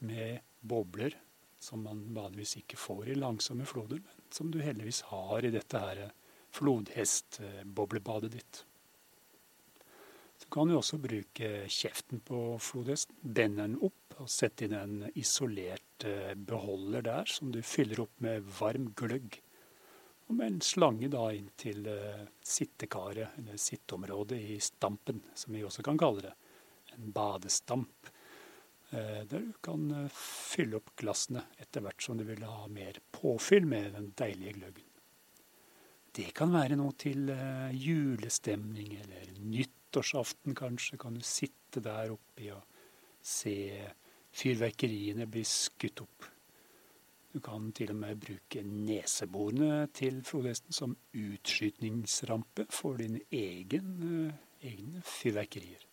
med 0.03 0.43
bobler 0.63 1.15
som 1.63 1.83
man 1.83 2.03
vanligvis 2.15 2.57
ikke 2.59 2.79
får 2.79 3.13
i 3.13 3.15
langsomme 3.19 3.65
floder, 3.67 4.01
men 4.03 4.27
som 4.35 4.51
du 4.51 4.59
heldigvis 4.63 5.03
har 5.11 5.45
i 5.45 5.51
dette 5.53 5.79
her 5.79 6.01
flodhestboblebadet 6.53 8.31
ditt. 8.33 8.63
Så 10.43 10.49
kan 10.51 10.67
du 10.67 10.75
også 10.75 10.99
bruke 10.99 11.51
kjeften 11.71 12.19
på 12.27 12.57
flodhesten, 12.59 13.15
bende 13.23 13.63
den 13.63 13.77
opp 13.79 14.02
og 14.23 14.31
sette 14.31 14.67
inn 14.67 14.75
en 14.77 14.95
isolert 15.19 16.05
eh, 16.07 16.33
beholder 16.35 17.05
der 17.05 17.29
som 17.29 17.51
du 17.53 17.61
fyller 17.65 18.05
opp 18.05 18.23
med 18.23 18.47
varm 18.59 18.89
gløgg. 18.97 19.39
Og 20.29 20.37
med 20.39 20.47
en 20.47 20.63
slange 20.63 21.11
da 21.11 21.27
inn 21.35 21.49
til 21.59 21.83
uh, 21.83 22.23
sittekaret, 22.47 23.35
eller 23.41 23.59
sitteområdet 23.59 24.37
i 24.39 24.55
stampen, 24.63 25.19
som 25.35 25.51
vi 25.51 25.65
også 25.67 25.83
kan 25.83 25.99
kalle 25.99 26.23
det. 26.23 26.31
En 26.95 27.11
badestamp. 27.11 28.07
Eh, 28.93 29.23
der 29.25 29.39
du 29.39 29.53
kan 29.65 29.87
eh, 29.91 30.09
fylle 30.13 30.77
opp 30.77 30.91
glassene 31.01 31.41
etter 31.57 31.81
hvert 31.81 32.03
som 32.05 32.17
du 32.19 32.27
vil 32.27 32.43
ha 32.45 32.67
mer 32.69 32.99
påfyll 33.15 33.65
med 33.65 33.95
den 33.97 34.11
deilige 34.19 34.53
gløggen. 34.59 34.89
Det 36.13 36.27
kan 36.37 36.53
være 36.53 36.77
noe 36.77 36.93
til 37.01 37.31
eh, 37.33 37.73
julestemning 37.73 38.93
eller 38.99 39.31
nyttårsaften 39.39 40.53
kanskje. 40.59 40.99
Kan 41.01 41.17
du 41.17 41.25
sitte 41.25 41.81
der 41.81 42.13
oppe 42.13 42.51
og 42.53 42.83
se 43.17 43.55
fyrverkeriene 44.33 45.27
blir 45.29 45.47
skutt 45.47 46.01
opp. 46.03 46.29
Du 47.33 47.39
kan 47.41 47.71
til 47.73 47.89
og 47.93 47.97
med 47.97 48.19
bruke 48.21 48.61
neseborene 48.65 49.87
til 49.97 50.19
flodhesten 50.25 50.75
som 50.75 50.93
utskytningsrampe 51.17 52.67
for 52.69 53.01
dine 53.01 53.23
egen, 53.33 53.95
egne 54.61 55.01
fyrverkerier. 55.07 55.87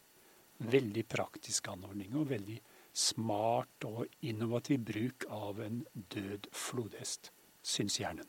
Veldig 0.61 1.07
praktisk 1.09 1.71
anordning 1.73 2.19
og 2.21 2.29
veldig 2.35 2.59
smart 2.93 3.87
og 3.89 4.05
innovativ 4.27 4.85
bruk 4.91 5.25
av 5.33 5.63
en 5.65 5.81
død 6.13 6.51
flodhest, 6.53 7.33
syns 7.63 7.97
hjernen. 8.03 8.29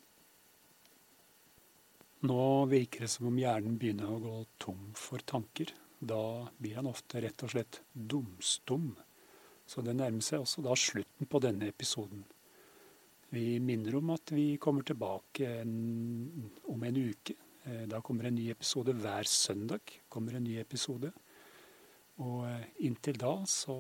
Nå 2.21 2.41
virker 2.69 3.03
det 3.03 3.09
som 3.09 3.27
om 3.31 3.37
hjernen 3.41 3.79
begynner 3.81 4.11
å 4.13 4.21
gå 4.21 4.35
tom 4.61 4.91
for 4.95 5.23
tanker. 5.25 5.71
Da 5.99 6.47
blir 6.61 6.77
han 6.77 6.89
ofte 6.89 7.21
rett 7.23 7.43
og 7.43 7.51
slett 7.55 7.81
dumstum. 7.91 8.93
Så 9.71 9.83
det 9.85 9.95
nærmer 9.95 10.23
seg 10.25 10.43
også 10.43 10.63
da 10.65 10.75
slutten 10.75 11.29
på 11.31 11.39
denne 11.43 11.69
episoden. 11.71 12.25
Vi 13.31 13.55
minner 13.63 13.95
om 14.01 14.11
at 14.11 14.33
vi 14.35 14.57
kommer 14.59 14.83
tilbake 14.83 15.47
en, 15.61 16.49
om 16.67 16.83
en 16.83 16.97
uke. 16.99 17.37
Eh, 17.63 17.85
da 17.87 18.01
kommer 18.03 18.27
en 18.27 18.35
ny 18.35 18.49
episode 18.51 18.91
hver 18.99 19.29
søndag. 19.31 20.01
kommer 20.09 20.35
en 20.35 20.43
ny 20.43 20.57
episode. 20.59 21.13
Og 22.19 22.43
eh, 22.49 22.67
inntil 22.83 23.21
da 23.21 23.37
så 23.47 23.77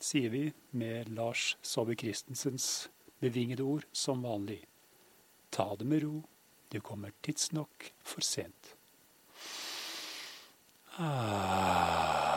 sier 0.00 0.30
vi 0.30 0.44
med 0.78 1.10
Lars 1.10 1.56
Saabye 1.66 1.98
Christensens 1.98 2.88
bevingede 3.20 3.66
ord 3.66 3.88
som 3.92 4.22
vanlig. 4.22 4.62
Ta 5.50 5.74
det 5.74 5.90
med 5.90 6.04
ro, 6.06 6.22
du 6.70 6.78
kommer 6.80 7.10
tidsnok 7.26 7.90
for 8.06 8.22
sent. 8.22 8.76
Ah. 11.02 12.29